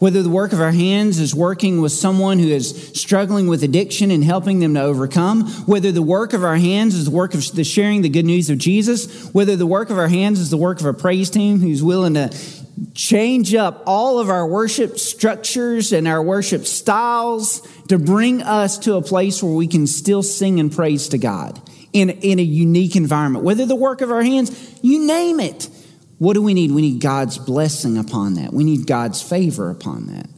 whether 0.00 0.22
the 0.22 0.30
work 0.30 0.52
of 0.52 0.60
our 0.60 0.72
hands 0.72 1.20
is 1.20 1.34
working 1.34 1.80
with 1.80 1.92
someone 1.92 2.38
who 2.38 2.48
is 2.48 2.90
struggling 2.94 3.46
with 3.46 3.62
addiction 3.62 4.10
and 4.10 4.24
helping 4.24 4.58
them 4.58 4.74
to 4.74 4.80
overcome, 4.80 5.46
whether 5.66 5.92
the 5.92 6.02
work 6.02 6.32
of 6.32 6.42
our 6.42 6.56
hands 6.56 6.94
is 6.94 7.04
the 7.04 7.10
work 7.10 7.34
of 7.34 7.52
the 7.52 7.62
sharing 7.62 8.00
the 8.00 8.08
good 8.08 8.24
news 8.24 8.48
of 8.50 8.58
Jesus, 8.58 9.28
whether 9.32 9.56
the 9.56 9.66
work 9.66 9.90
of 9.90 9.98
our 9.98 10.08
hands 10.08 10.40
is 10.40 10.50
the 10.50 10.56
work 10.56 10.80
of 10.80 10.86
a 10.86 10.94
praise 10.94 11.28
team 11.28 11.60
who's 11.60 11.82
willing 11.82 12.14
to 12.14 12.34
change 12.94 13.54
up 13.54 13.82
all 13.86 14.18
of 14.18 14.30
our 14.30 14.46
worship 14.46 14.98
structures 14.98 15.92
and 15.92 16.08
our 16.08 16.22
worship 16.22 16.64
styles 16.64 17.60
to 17.88 17.98
bring 17.98 18.42
us 18.42 18.78
to 18.78 18.94
a 18.94 19.02
place 19.02 19.42
where 19.42 19.52
we 19.52 19.66
can 19.66 19.86
still 19.86 20.22
sing 20.22 20.58
and 20.58 20.72
praise 20.72 21.08
to 21.08 21.18
God 21.18 21.60
in, 21.92 22.08
in 22.08 22.38
a 22.38 22.42
unique 22.42 22.96
environment. 22.96 23.44
Whether 23.44 23.66
the 23.66 23.76
work 23.76 24.00
of 24.00 24.10
our 24.10 24.22
hands, 24.22 24.78
you 24.80 25.06
name 25.06 25.40
it. 25.40 25.68
What 26.20 26.34
do 26.34 26.42
we 26.42 26.52
need? 26.52 26.70
We 26.70 26.82
need 26.82 27.00
God's 27.00 27.38
blessing 27.38 27.96
upon 27.96 28.34
that. 28.34 28.52
We 28.52 28.62
need 28.62 28.86
God's 28.86 29.22
favor 29.22 29.70
upon 29.70 30.08
that. 30.08 30.28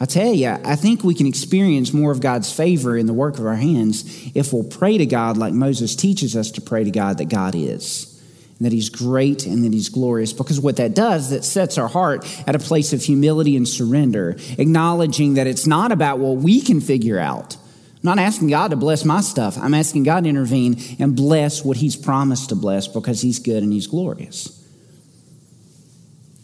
I 0.00 0.04
tell 0.04 0.32
you, 0.34 0.48
I 0.48 0.74
think 0.74 1.04
we 1.04 1.14
can 1.14 1.28
experience 1.28 1.92
more 1.92 2.10
of 2.10 2.20
God's 2.20 2.52
favor 2.52 2.96
in 2.96 3.06
the 3.06 3.12
work 3.12 3.38
of 3.38 3.46
our 3.46 3.54
hands 3.54 4.02
if 4.34 4.52
we'll 4.52 4.64
pray 4.64 4.98
to 4.98 5.06
God 5.06 5.36
like 5.36 5.54
Moses 5.54 5.94
teaches 5.94 6.34
us 6.34 6.50
to 6.50 6.60
pray 6.60 6.82
to 6.82 6.90
God 6.90 7.18
that 7.18 7.28
God 7.28 7.54
is, 7.54 8.20
that 8.60 8.72
He's 8.72 8.88
great 8.88 9.46
and 9.46 9.64
that 9.64 9.72
He's 9.72 9.90
glorious. 9.90 10.32
Because 10.32 10.58
what 10.58 10.78
that 10.78 10.92
does, 10.92 11.30
that 11.30 11.44
sets 11.44 11.78
our 11.78 11.86
heart 11.86 12.26
at 12.48 12.56
a 12.56 12.58
place 12.58 12.92
of 12.92 13.00
humility 13.00 13.56
and 13.56 13.68
surrender, 13.68 14.34
acknowledging 14.58 15.34
that 15.34 15.46
it's 15.46 15.68
not 15.68 15.92
about 15.92 16.18
what 16.18 16.38
we 16.38 16.60
can 16.60 16.80
figure 16.80 17.20
out. 17.20 17.54
I'm 17.54 18.00
not 18.02 18.18
asking 18.18 18.48
God 18.48 18.72
to 18.72 18.76
bless 18.76 19.04
my 19.04 19.20
stuff. 19.20 19.56
I'm 19.56 19.72
asking 19.72 20.02
God 20.02 20.24
to 20.24 20.30
intervene 20.30 20.82
and 20.98 21.14
bless 21.14 21.64
what 21.64 21.76
He's 21.76 21.94
promised 21.94 22.48
to 22.48 22.56
bless 22.56 22.88
because 22.88 23.22
He's 23.22 23.38
good 23.38 23.62
and 23.62 23.72
He's 23.72 23.86
glorious. 23.86 24.58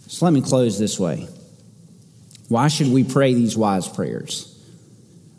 So 0.09 0.25
let 0.25 0.33
me 0.33 0.41
close 0.41 0.79
this 0.79 0.99
way. 0.99 1.29
Why 2.49 2.69
should 2.69 2.89
we 2.89 3.05
pray 3.05 3.35
these 3.35 3.57
wise 3.57 3.87
prayers? 3.87 4.55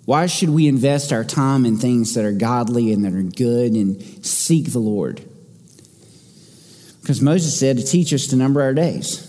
Why 0.06 0.28
should 0.28 0.52
we 0.52 0.68
invest 0.68 1.12
our 1.12 1.24
time 1.24 1.66
in 1.66 1.78
things 1.78 2.14
that 2.14 2.24
are 2.24 2.32
godly 2.32 2.94
and 2.94 3.04
that 3.04 3.14
are 3.14 3.24
good 3.24 3.74
and 3.74 4.02
seek 4.26 4.72
the 4.72 4.80
Lord? 4.80 5.24
Because 7.02 7.20
Moses 7.20 7.60
said 7.60 7.78
to 7.78 7.84
teach 7.84 8.14
us 8.14 8.28
to 8.28 8.36
number 8.36 8.62
our 8.62 8.76
days. 8.76 9.26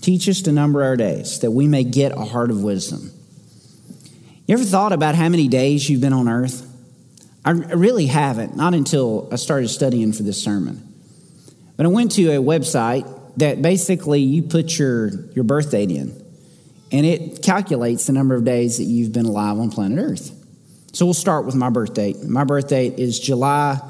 Teach 0.00 0.28
us 0.28 0.42
to 0.42 0.52
number 0.52 0.82
our 0.82 0.96
days 0.96 1.40
that 1.40 1.52
we 1.52 1.68
may 1.68 1.84
get 1.84 2.10
a 2.10 2.24
heart 2.24 2.50
of 2.50 2.62
wisdom. 2.62 3.12
You 4.48 4.54
ever 4.54 4.64
thought 4.64 4.92
about 4.92 5.14
how 5.14 5.28
many 5.28 5.46
days 5.46 5.88
you've 5.88 6.00
been 6.00 6.12
on 6.12 6.28
earth? 6.28 6.64
I 7.44 7.50
really 7.50 8.06
haven't, 8.06 8.56
not 8.56 8.74
until 8.74 9.28
I 9.30 9.36
started 9.36 9.68
studying 9.68 10.12
for 10.12 10.24
this 10.24 10.42
sermon. 10.42 10.82
But 11.76 11.86
I 11.86 11.88
went 11.88 12.12
to 12.12 12.30
a 12.30 12.42
website 12.42 13.12
that 13.36 13.62
basically 13.62 14.20
you 14.20 14.42
put 14.42 14.78
your, 14.78 15.10
your 15.32 15.44
birth 15.44 15.70
date 15.70 15.90
in, 15.90 16.22
and 16.92 17.06
it 17.06 17.42
calculates 17.42 18.06
the 18.06 18.12
number 18.12 18.34
of 18.34 18.44
days 18.44 18.78
that 18.78 18.84
you've 18.84 19.12
been 19.12 19.26
alive 19.26 19.58
on 19.58 19.70
planet 19.70 19.98
Earth. 19.98 20.32
So 20.92 21.04
we'll 21.04 21.14
start 21.14 21.44
with 21.44 21.54
my 21.54 21.68
birth 21.68 21.94
date. 21.94 22.22
My 22.22 22.44
birth 22.44 22.68
date 22.68 22.98
is 22.98 23.20
July 23.20 23.80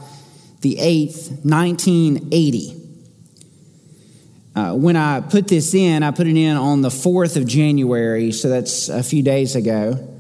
the 0.61 0.76
8th, 0.76 1.44
1980. 1.44 2.82
Uh, 4.54 4.74
when 4.74 4.96
I 4.96 5.20
put 5.20 5.46
this 5.46 5.74
in, 5.74 6.02
I 6.02 6.11
put 6.11 6.26
it 6.26 6.37
in 6.37 6.56
on 6.56 6.82
the 6.82 6.88
4th 6.88 7.37
of 7.37 7.46
January, 7.46 8.32
so 8.32 8.48
that's 8.48 8.88
a 8.88 9.02
few 9.02 9.22
days 9.22 9.54
ago. 9.54 10.14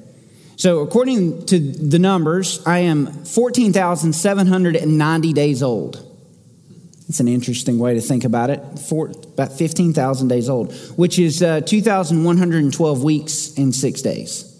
So, 0.56 0.80
according 0.80 1.46
to 1.46 1.58
the 1.58 1.98
numbers, 1.98 2.62
I 2.64 2.80
am 2.80 3.06
14,790 3.24 5.32
days 5.32 5.62
old. 5.62 6.05
It's 7.08 7.20
an 7.20 7.28
interesting 7.28 7.78
way 7.78 7.94
to 7.94 8.00
think 8.00 8.24
about 8.24 8.50
it. 8.50 8.60
Four, 8.80 9.10
about 9.10 9.52
15,000 9.52 10.28
days 10.28 10.48
old, 10.48 10.74
which 10.96 11.18
is 11.18 11.42
uh, 11.42 11.60
2,112 11.60 13.04
weeks 13.04 13.56
and 13.56 13.74
six 13.74 14.02
days 14.02 14.52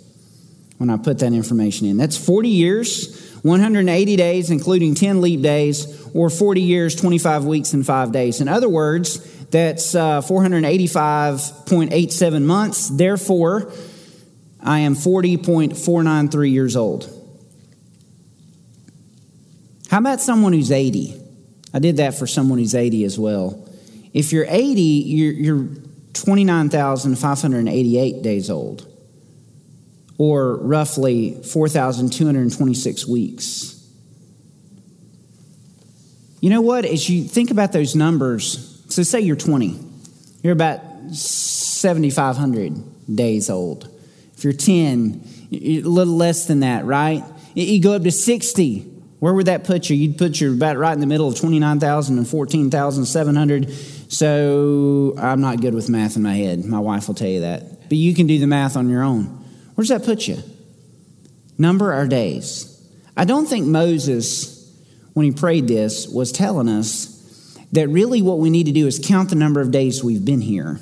when 0.79 0.91
I 0.91 0.97
put 0.97 1.19
that 1.21 1.33
information 1.33 1.87
in. 1.89 1.97
That's 1.97 2.17
40 2.17 2.49
years, 2.49 3.33
180 3.43 4.17
days, 4.17 4.51
including 4.51 4.95
10 4.95 5.21
leap 5.21 5.43
days, 5.43 6.09
or 6.15 6.31
40 6.31 6.61
years, 6.61 6.95
25 6.95 7.47
weeks, 7.47 7.73
and 7.73 7.85
five 7.85 8.13
days. 8.13 8.41
In 8.41 8.47
other 8.47 8.69
words, 8.69 9.17
that's 9.47 9.97
uh, 9.97 10.21
485.87 10.21 12.43
months. 12.43 12.91
Therefore, 12.91 13.73
I 14.61 14.79
am 14.81 14.95
40.493 14.95 16.53
years 16.53 16.77
old. 16.77 17.11
How 19.91 19.99
about 19.99 20.21
someone 20.21 20.53
who's 20.53 20.71
80? 20.71 21.26
I 21.75 21.79
did 21.79 21.99
that 21.99 22.15
for 22.15 22.27
someone 22.27 22.59
who's 22.59 22.75
80 22.75 23.05
as 23.05 23.19
well. 23.19 23.69
If 24.13 24.33
you're 24.33 24.47
80, 24.49 24.81
you're, 24.81 25.33
you're 25.33 25.69
29,588 26.15 28.23
days 28.23 28.51
old, 28.51 28.91
or 30.19 30.57
roughly 30.57 31.43
4,226 31.43 33.07
weeks. 33.07 33.75
You 36.41 36.51
know 36.51 36.63
what? 36.63 36.85
As 36.85 37.11
you 37.11 37.25
think 37.25 37.51
about 37.51 37.73
those 37.73 37.95
numbers, 37.95 38.83
so 38.89 39.03
say 39.03 39.21
you're 39.21 39.37
20, 39.37 39.79
you're 40.43 40.53
about 40.53 40.81
7,500 41.13 43.15
days 43.15 43.51
old. 43.51 43.89
If 44.37 44.45
you're 44.45 44.53
10, 44.53 45.25
a 45.53 45.81
little 45.81 46.17
less 46.17 46.47
than 46.47 46.61
that, 46.61 46.85
right? 46.85 47.25
You 47.55 47.83
go 47.83 47.95
up 47.95 48.03
to 48.03 48.13
60, 48.13 48.96
where 49.19 49.33
would 49.33 49.47
that 49.47 49.65
put 49.65 49.89
you? 49.89 49.97
You'd 49.97 50.19
put 50.19 50.41
you 50.41 50.53
about 50.53 50.77
right 50.77 50.93
in 50.93 51.01
the 51.01 51.07
middle 51.07 51.29
of 51.29 51.39
29,000 51.39 52.19
and 52.19 52.29
14,700. 52.29 53.73
So 54.09 55.15
I'm 55.19 55.41
not 55.41 55.61
good 55.61 55.75
with 55.75 55.89
math 55.89 56.17
in 56.17 56.23
my 56.23 56.35
head. 56.35 56.65
My 56.65 56.79
wife 56.79 57.09
will 57.09 57.15
tell 57.15 57.29
you 57.29 57.41
that. 57.41 57.89
But 57.89 57.99
you 57.99 58.15
can 58.15 58.27
do 58.27 58.39
the 58.39 58.47
math 58.47 58.77
on 58.77 58.89
your 58.91 59.03
own. 59.03 59.25
Where 59.75 59.83
does 59.83 59.89
that 59.89 60.05
put 60.05 60.29
you? 60.29 60.39
Number 61.59 61.93
our 61.93 62.07
days. 62.07 62.73
I 63.17 63.25
don't 63.25 63.47
think 63.47 63.67
Moses, 63.67 64.71
when 65.15 65.25
he 65.25 65.33
prayed 65.33 65.67
this, 65.69 66.07
was 66.07 66.31
telling 66.31 66.69
us 66.69 67.59
that 67.73 67.89
really 67.89 68.21
what 68.21 68.39
we 68.39 68.51
need 68.51 68.67
to 68.67 68.73
do 68.73 68.87
is 68.87 69.01
count 69.03 69.31
the 69.31 69.37
number 69.37 69.61
of 69.61 69.71
days 69.71 70.05
we've 70.05 70.25
been 70.25 70.43
here. 70.43 70.81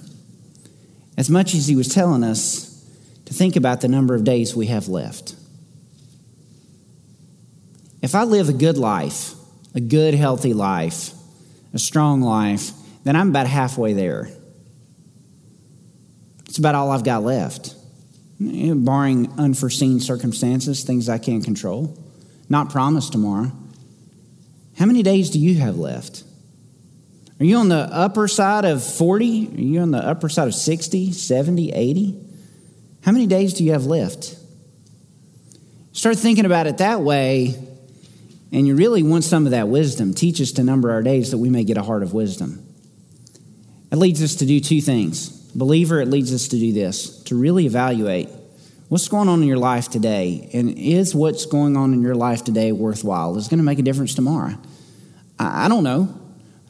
As 1.17 1.31
much 1.31 1.55
as 1.55 1.69
he 1.69 1.77
was 1.77 1.89
telling 1.89 2.25
us 2.25 2.71
to 3.27 3.35
think 3.35 3.55
about 3.55 3.81
the 3.81 3.89
number 3.89 4.17
of 4.17 4.25
days 4.25 4.57
we 4.57 4.67
have 4.67 4.89
left. 4.89 5.37
If 8.05 8.15
I 8.15 8.25
live 8.25 8.51
a 8.51 8.53
good 8.53 8.77
life, 8.77 9.33
a 9.75 9.81
good, 9.81 10.13
healthy 10.13 10.53
life, 10.53 11.15
a 11.73 11.79
strong 11.79 12.21
life, 12.21 12.73
then 13.03 13.17
I'm 13.17 13.31
about 13.31 13.47
halfway 13.47 13.95
there. 13.95 14.29
It's 16.45 16.59
about 16.59 16.75
all 16.75 16.91
I've 16.91 17.03
got 17.03 17.23
left, 17.23 17.75
eh, 18.47 18.75
barring 18.75 19.33
unforeseen 19.39 20.01
circumstances, 20.01 20.85
things 20.85 21.09
I 21.09 21.17
can't 21.17 21.43
control, 21.43 21.99
not 22.51 22.69
promised 22.69 23.13
tomorrow. 23.13 23.51
How 24.77 24.85
many 24.85 25.03
days 25.03 25.31
do 25.31 25.39
you 25.39 25.55
have 25.61 25.79
left? 25.79 26.25
Are 27.41 27.47
you 27.47 27.57
on 27.57 27.71
the 27.71 27.89
upper 27.91 28.29
side 28.29 28.67
of 28.67 28.85
40? 28.85 29.49
Are 29.49 29.61
you 29.63 29.81
on 29.81 29.93
the 29.93 30.07
upper 30.07 30.29
side 30.29 30.47
of 30.47 30.55
60, 30.55 31.13
70, 31.13 31.73
80? 31.73 32.21
How 33.01 33.13
many 33.13 33.27
days 33.27 33.55
do 33.55 33.65
you 33.65 33.73
have 33.73 33.87
left? 33.87 34.37
Start 35.93 36.19
thinking 36.19 36.45
about 36.45 36.67
it 36.67 36.77
that 36.77 37.01
way 37.01 37.71
and 38.55 38.69
you 38.69 38.77
really 38.77 39.03
want 39.03 39.25
some 39.25 39.47
of 39.47 39.51
that 39.51 39.67
wisdom. 39.67 40.15
Teach 40.15 40.41
us 40.41 40.53
to 40.53 40.63
number 40.63 40.93
our 40.93 41.03
days 41.03 41.33
that 41.33 41.39
we 41.39 41.51
may 41.51 41.65
get 41.65 41.77
a 41.77 41.83
heart 41.83 42.05
of 42.05 42.15
wisdom. 42.15 42.65
It 43.91 43.97
leads 43.97 44.23
us 44.23 44.37
to 44.37 44.47
do 44.47 44.61
two 44.61 44.81
things. 44.81 45.29
Believer, 45.57 46.01
it 46.01 46.09
leads 46.09 46.33
us 46.33 46.47
to 46.49 46.59
do 46.59 46.73
this 46.73 47.21
to 47.25 47.37
really 47.37 47.67
evaluate 47.67 48.29
what's 48.89 49.09
going 49.09 49.29
on 49.29 49.43
in 49.43 49.49
your 49.49 49.59
life 49.59 49.91
today, 49.91 50.49
and 50.53 50.71
is 50.71 51.17
what's 51.17 51.47
going 51.47 51.77
on 51.77 51.93
in 51.95 52.03
your 52.03 52.15
life 52.15 52.45
today 52.45 52.71
worthwhile? 52.71 53.37
Is 53.37 53.49
it 53.49 53.51
going 53.51 53.59
to 53.59 53.65
make 53.65 53.81
a 53.81 53.83
difference 53.83 54.15
tomorrow? 54.15 54.55
I, 55.37 55.65
I 55.65 55.69
don't 55.69 55.83
know. 55.83 56.17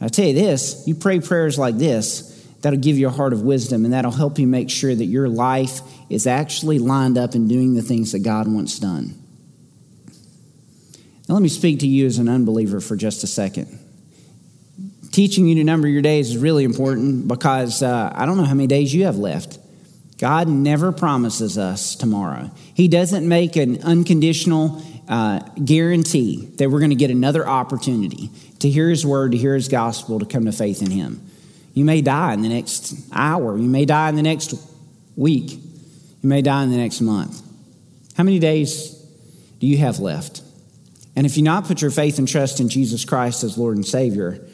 I 0.01 0.07
tell 0.07 0.25
you 0.25 0.33
this 0.33 0.87
you 0.87 0.95
pray 0.95 1.19
prayers 1.19 1.59
like 1.59 1.77
this, 1.77 2.47
that'll 2.61 2.79
give 2.79 2.97
you 2.97 3.07
a 3.07 3.11
heart 3.11 3.31
of 3.31 3.43
wisdom, 3.43 3.85
and 3.85 3.93
that'll 3.93 4.09
help 4.09 4.39
you 4.39 4.47
make 4.47 4.71
sure 4.71 4.93
that 4.93 5.05
your 5.05 5.29
life 5.29 5.81
is 6.09 6.25
actually 6.25 6.79
lined 6.79 7.19
up 7.19 7.35
in 7.35 7.47
doing 7.47 7.75
the 7.75 7.83
things 7.83 8.11
that 8.13 8.19
God 8.19 8.47
wants 8.47 8.79
done. 8.79 9.21
Now, 11.27 11.35
let 11.35 11.41
me 11.41 11.49
speak 11.49 11.79
to 11.79 11.87
you 11.87 12.05
as 12.05 12.19
an 12.19 12.29
unbeliever 12.29 12.79
for 12.79 12.95
just 12.95 13.23
a 13.23 13.27
second. 13.27 13.79
Teaching 15.11 15.47
you 15.47 15.55
to 15.55 15.63
number 15.63 15.87
your 15.87 16.01
days 16.01 16.29
is 16.29 16.37
really 16.37 16.65
important 16.65 17.27
because 17.27 17.81
uh, 17.81 18.11
I 18.13 18.25
don't 18.25 18.37
know 18.37 18.43
how 18.43 18.53
many 18.53 18.67
days 18.67 18.93
you 18.93 19.05
have 19.05 19.17
left. 19.17 19.57
God 20.17 20.47
never 20.47 20.91
promises 20.91 21.57
us 21.57 21.95
tomorrow. 21.95 22.51
He 22.73 22.87
doesn't 22.87 23.27
make 23.27 23.55
an 23.55 23.81
unconditional 23.83 24.83
uh, 25.07 25.39
guarantee 25.63 26.45
that 26.57 26.69
we're 26.69 26.79
going 26.79 26.91
to 26.91 26.95
get 26.95 27.11
another 27.11 27.47
opportunity 27.47 28.29
to 28.59 28.69
hear 28.69 28.89
His 28.89 29.05
word, 29.05 29.31
to 29.33 29.37
hear 29.37 29.55
His 29.55 29.67
gospel, 29.67 30.19
to 30.19 30.25
come 30.25 30.45
to 30.45 30.51
faith 30.51 30.81
in 30.81 30.91
Him. 30.91 31.21
You 31.73 31.85
may 31.85 32.01
die 32.01 32.33
in 32.33 32.41
the 32.41 32.49
next 32.49 32.93
hour. 33.11 33.57
You 33.57 33.67
may 33.67 33.85
die 33.85 34.09
in 34.09 34.15
the 34.15 34.21
next 34.21 34.53
week. 35.15 35.51
You 35.51 36.29
may 36.29 36.41
die 36.41 36.63
in 36.63 36.71
the 36.71 36.77
next 36.77 37.01
month. 37.01 37.41
How 38.15 38.23
many 38.23 38.39
days 38.39 38.91
do 39.59 39.67
you 39.67 39.77
have 39.79 39.99
left? 39.99 40.41
And 41.15 41.25
if 41.25 41.37
you 41.37 41.43
not 41.43 41.65
put 41.65 41.81
your 41.81 41.91
faith 41.91 42.19
and 42.19 42.27
trust 42.27 42.59
in 42.59 42.69
Jesus 42.69 43.05
Christ 43.05 43.43
as 43.43 43.57
Lord 43.57 43.77
and 43.77 43.85
Savior, 43.85 44.45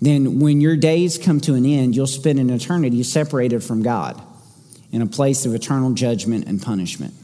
then 0.00 0.40
when 0.40 0.60
your 0.60 0.76
days 0.76 1.18
come 1.18 1.40
to 1.42 1.54
an 1.54 1.66
end, 1.66 1.94
you'll 1.94 2.06
spend 2.06 2.38
an 2.38 2.50
eternity 2.50 3.02
separated 3.02 3.62
from 3.62 3.82
God 3.82 4.20
in 4.90 5.02
a 5.02 5.06
place 5.06 5.46
of 5.46 5.54
eternal 5.54 5.92
judgment 5.92 6.46
and 6.46 6.60
punishment. 6.60 7.14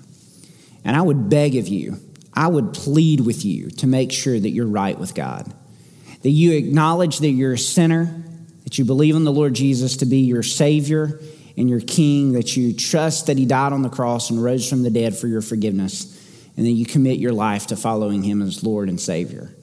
And 0.84 0.96
I 0.96 1.02
would 1.02 1.28
beg 1.28 1.56
of 1.56 1.66
you, 1.66 1.98
I 2.34 2.46
would 2.46 2.72
plead 2.74 3.20
with 3.20 3.44
you 3.44 3.70
to 3.70 3.86
make 3.86 4.12
sure 4.12 4.38
that 4.38 4.50
you're 4.50 4.66
right 4.66 4.98
with 4.98 5.14
God, 5.14 5.52
that 6.22 6.30
you 6.30 6.52
acknowledge 6.52 7.18
that 7.18 7.30
you're 7.30 7.54
a 7.54 7.58
sinner, 7.58 8.22
that 8.64 8.78
you 8.78 8.84
believe 8.84 9.16
in 9.16 9.24
the 9.24 9.32
Lord 9.32 9.54
Jesus 9.54 9.96
to 9.98 10.06
be 10.06 10.18
your 10.18 10.42
Savior 10.42 11.20
and 11.56 11.68
your 11.68 11.80
King, 11.80 12.32
that 12.34 12.56
you 12.56 12.74
trust 12.74 13.26
that 13.26 13.38
He 13.38 13.44
died 13.44 13.72
on 13.72 13.82
the 13.82 13.88
cross 13.88 14.30
and 14.30 14.42
rose 14.42 14.68
from 14.68 14.82
the 14.82 14.90
dead 14.90 15.16
for 15.16 15.26
your 15.26 15.42
forgiveness 15.42 16.17
and 16.58 16.66
then 16.66 16.74
you 16.74 16.84
commit 16.84 17.20
your 17.20 17.32
life 17.32 17.68
to 17.68 17.76
following 17.76 18.24
Him 18.24 18.42
as 18.42 18.64
Lord 18.64 18.88
and 18.88 19.00
Savior. 19.00 19.54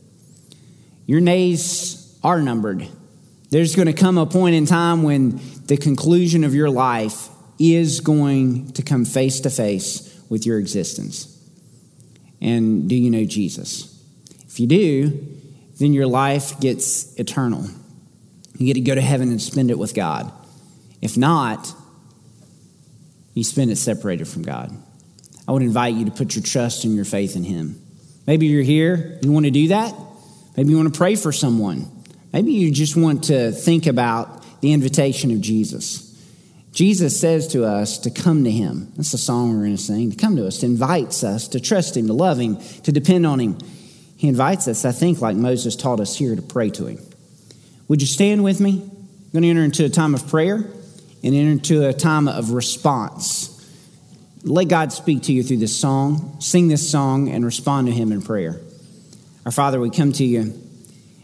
Your 1.06 1.20
days 1.20 2.18
are 2.24 2.42
numbered. 2.42 2.88
There's 3.50 3.76
going 3.76 3.88
to 3.88 3.94
come 3.94 4.18
a 4.18 4.26
point 4.26 4.56
in 4.56 4.66
time 4.66 5.04
when 5.04 5.42
the 5.66 5.76
conclusion 5.76 6.46
of 6.46 6.56
your 6.56 6.70
life 6.70 7.28
is 7.60 8.00
going 8.00 8.72
to 8.72 8.82
come 8.82 9.04
face 9.04 9.42
to 9.42 9.50
face 9.50 10.18
with 10.30 10.46
your 10.46 10.58
existence. 10.58 11.38
And 12.40 12.88
do 12.88 12.96
you 12.96 13.12
know 13.12 13.26
Jesus? 13.26 14.02
If 14.48 14.62
you 14.62 14.68
do, 14.68 15.38
then 15.78 15.92
your 15.92 16.08
life 16.08 16.62
gets 16.62 17.14
eternal. 17.16 17.66
You 18.58 18.68
get 18.68 18.76
to 18.76 18.80
go 18.80 18.96
to 18.96 19.02
heaven 19.02 19.32
and 19.32 19.42
spend 19.42 19.70
it 19.70 19.78
with 19.78 19.94
God. 19.94 20.32
If 21.02 21.18
not, 21.18 21.74
you 23.34 23.44
spend 23.44 23.70
it 23.70 23.76
separated 23.76 24.30
from 24.30 24.44
God. 24.44 24.72
I 25.48 25.52
would 25.52 25.62
invite 25.62 25.96
you 25.96 26.06
to 26.06 26.12
put 26.12 26.36
your 26.36 26.44
trust 26.44 26.86
and 26.86 26.96
your 26.96 27.06
faith 27.06 27.36
in 27.36 27.44
Him. 27.44 27.82
Maybe 28.26 28.48
you're 28.48 28.64
here, 28.64 29.20
you 29.22 29.32
want 29.32 29.46
to 29.46 29.52
do 29.52 29.68
that. 29.70 29.94
Maybe 30.58 30.70
you 30.70 30.78
want 30.78 30.94
to 30.94 30.98
pray 30.98 31.16
for 31.16 31.32
someone. 31.32 31.88
Maybe 32.34 32.54
you 32.54 32.72
just 32.72 32.96
want 32.96 33.26
to 33.26 33.52
think 33.52 33.86
about 33.88 34.44
the 34.62 34.74
invitation 34.74 35.32
of 35.32 35.42
Jesus. 35.42 36.02
Jesus 36.72 37.18
says 37.18 37.48
to 37.50 37.64
us 37.64 38.00
to 38.00 38.10
come 38.10 38.44
to 38.44 38.52
Him. 38.52 38.92
That's 38.98 39.12
the 39.12 39.18
song 39.18 39.54
we're 39.54 39.66
going 39.66 39.78
to 39.78 39.82
sing. 39.82 40.12
To 40.12 40.18
come 40.18 40.36
to 40.36 40.48
us, 40.48 40.60
to 40.60 40.66
invites 40.66 41.24
us 41.24 41.48
to 41.50 41.60
trust 41.60 41.96
Him, 41.96 42.08
to 42.08 42.14
love 42.14 42.40
Him, 42.40 42.58
to 42.84 42.92
depend 42.92 43.26
on 43.26 43.40
Him. 43.40 43.58
He 44.18 44.28
invites 44.28 44.68
us, 44.68 44.84
I 44.84 44.92
think, 44.92 45.22
like 45.22 45.38
Moses 45.38 45.76
taught 45.76 46.00
us 46.00 46.18
here, 46.18 46.36
to 46.36 46.42
pray 46.42 46.70
to 46.72 46.88
Him. 46.88 47.00
Would 47.88 48.02
you 48.02 48.08
stand 48.08 48.44
with 48.44 48.60
me? 48.60 48.82
I'm 48.82 49.32
going 49.32 49.44
to 49.44 49.50
enter 49.50 49.64
into 49.64 49.86
a 49.86 49.90
time 49.90 50.16
of 50.16 50.28
prayer 50.28 50.56
and 50.56 51.36
enter 51.36 51.52
into 51.52 51.88
a 51.88 51.94
time 51.94 52.28
of 52.28 52.52
response 52.52 53.55
let 54.46 54.68
God 54.68 54.94
speak 54.94 55.24
to 55.24 55.34
you 55.34 55.42
through 55.42 55.58
this 55.58 55.76
song. 55.76 56.38
Sing 56.40 56.68
this 56.68 56.90
song 56.90 57.30
and 57.30 57.44
respond 57.44 57.88
to 57.88 57.94
Him 57.94 58.12
in 58.12 58.22
prayer. 58.22 58.62
Our 59.44 59.52
Father, 59.52 59.80
we 59.80 59.90
come 59.90 60.12
to 60.14 60.24
you, 60.24 60.42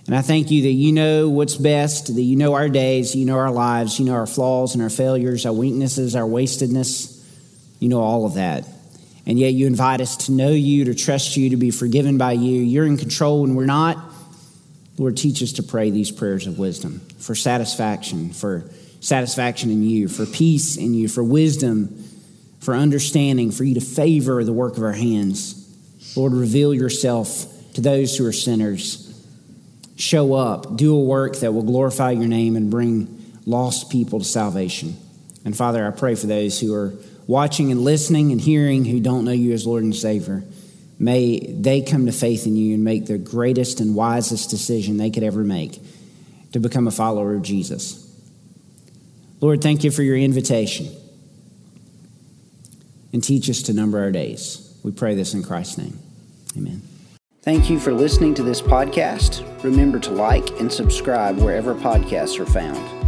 and 0.07 0.15
I 0.15 0.22
thank 0.22 0.49
you 0.49 0.63
that 0.63 0.72
you 0.72 0.91
know 0.91 1.30
what's 1.30 1.55
best, 1.55 2.07
that 2.07 2.22
you 2.22 2.36
know 2.36 2.55
our 2.55 2.67
days, 2.67 3.15
you 3.15 3.26
know 3.26 3.38
our 3.38 3.51
lives, 3.51 3.99
you 3.99 4.05
know 4.05 4.13
our 4.13 4.26
flaws 4.26 4.74
and 4.74 4.84
our 4.84 4.89
failures, 4.89 5.45
our 5.45 5.53
weaknesses, 5.53 6.15
our 6.15 6.26
wastedness. 6.26 7.19
You 7.80 7.89
know 7.89 8.01
all 8.01 8.26
of 8.26 8.34
that. 8.36 8.65
And 9.28 9.38
yet 9.38 9.53
you 9.53 9.67
invite 9.67 10.01
us 10.01 10.17
to 10.26 10.32
know 10.32 10.49
you, 10.49 10.86
to 10.86 10.95
trust 10.95 11.38
you, 11.38 11.51
to 11.51 11.57
be 11.57 11.69
forgiven 11.69 12.17
by 12.17 12.34
you. 12.34 12.61
You're 12.61 12.88
in 12.88 12.97
control 12.97 13.41
when 13.41 13.53
we're 13.53 13.65
not. 13.65 13.97
Lord, 14.97 15.15
teach 15.15 15.41
us 15.43 15.53
to 15.53 15.63
pray 15.63 15.91
these 15.91 16.11
prayers 16.11 16.47
of 16.47 16.57
wisdom 16.57 17.01
for 17.19 17.36
satisfaction, 17.36 18.32
for 18.34 18.65
satisfaction 18.99 19.69
in 19.69 19.84
you, 19.84 20.07
for 20.07 20.26
peace 20.26 20.76
in 20.76 20.93
you, 20.93 21.07
for 21.07 21.24
wisdom, 21.24 22.01
for 22.62 22.76
understanding, 22.76 23.51
for 23.51 23.64
you 23.64 23.74
to 23.74 23.82
favor 23.82 24.43
the 24.43 24.53
work 24.53 24.78
of 24.78 24.84
our 24.84 24.93
hands. 24.93 25.57
Lord, 26.16 26.34
reveal 26.34 26.74
yourself 26.74 27.45
to 27.74 27.82
those 27.82 28.16
who 28.16 28.26
are 28.26 28.32
sinners. 28.32 29.07
Show 29.95 30.34
up, 30.34 30.78
do 30.78 30.95
a 30.95 31.01
work 31.03 31.38
that 31.38 31.53
will 31.53 31.64
glorify 31.64 32.12
your 32.12 32.28
name 32.28 32.55
and 32.55 32.70
bring 32.70 33.39
lost 33.45 33.89
people 33.89 34.20
to 34.20 34.26
salvation. 34.26 34.95
And 35.43 35.57
Father, 35.57 35.86
I 35.86 35.91
pray 35.91 36.16
for 36.16 36.28
those 36.28 36.59
who 36.59 36.74
are 36.74 36.93
watching 37.28 37.72
and 37.72 37.82
listening 37.82 38.32
and 38.32 38.39
hearing 38.39 38.86
who 38.86 38.99
don't 38.99 39.26
know 39.26 39.32
you 39.32 39.53
as 39.53 39.66
Lord 39.66 39.84
and 39.84 39.95
Savior. 39.95 40.43
May 40.99 41.39
they 41.39 41.82
come 41.82 42.05
to 42.05 42.12
faith 42.12 42.45
in 42.45 42.55
you 42.55 42.76
and 42.76 42.84
make 42.84 43.07
the 43.07 43.18
greatest 43.18 43.80
and 43.80 43.95
wisest 43.95 44.51
decision 44.51 44.97
they 44.97 45.09
could 45.09 45.24
ever 45.24 45.43
make 45.43 45.80
to 46.51 46.59
become 46.59 46.88
a 46.88 46.91
follower 46.91 47.34
of 47.34 47.41
Jesus. 47.41 48.07
Lord, 49.39 49.64
thank 49.64 49.84
you 49.84 49.89
for 49.89 50.03
your 50.03 50.18
invitation. 50.18 50.95
And 53.14 53.24
teach 53.24 53.49
us 53.49 53.62
to 53.64 53.74
number 53.74 53.99
our 53.99 54.12
days. 54.12 54.80
We 54.84 54.91
pray 54.91 55.16
this 55.16 55.34
in 55.34 55.43
Christ's 55.43 55.78
name. 55.78 55.99
Amen. 56.57 56.82
Thank 57.43 57.70
you 57.70 57.80
for 57.80 57.91
listening 57.91 58.34
to 58.36 58.43
this 58.43 58.62
podcast. 58.62 59.43
Remember 59.64 59.99
to 59.99 60.12
like 60.12 60.59
and 60.59 60.72
subscribe 60.72 61.38
wherever 61.38 61.74
podcasts 61.74 62.39
are 62.39 62.45
found. 62.45 63.01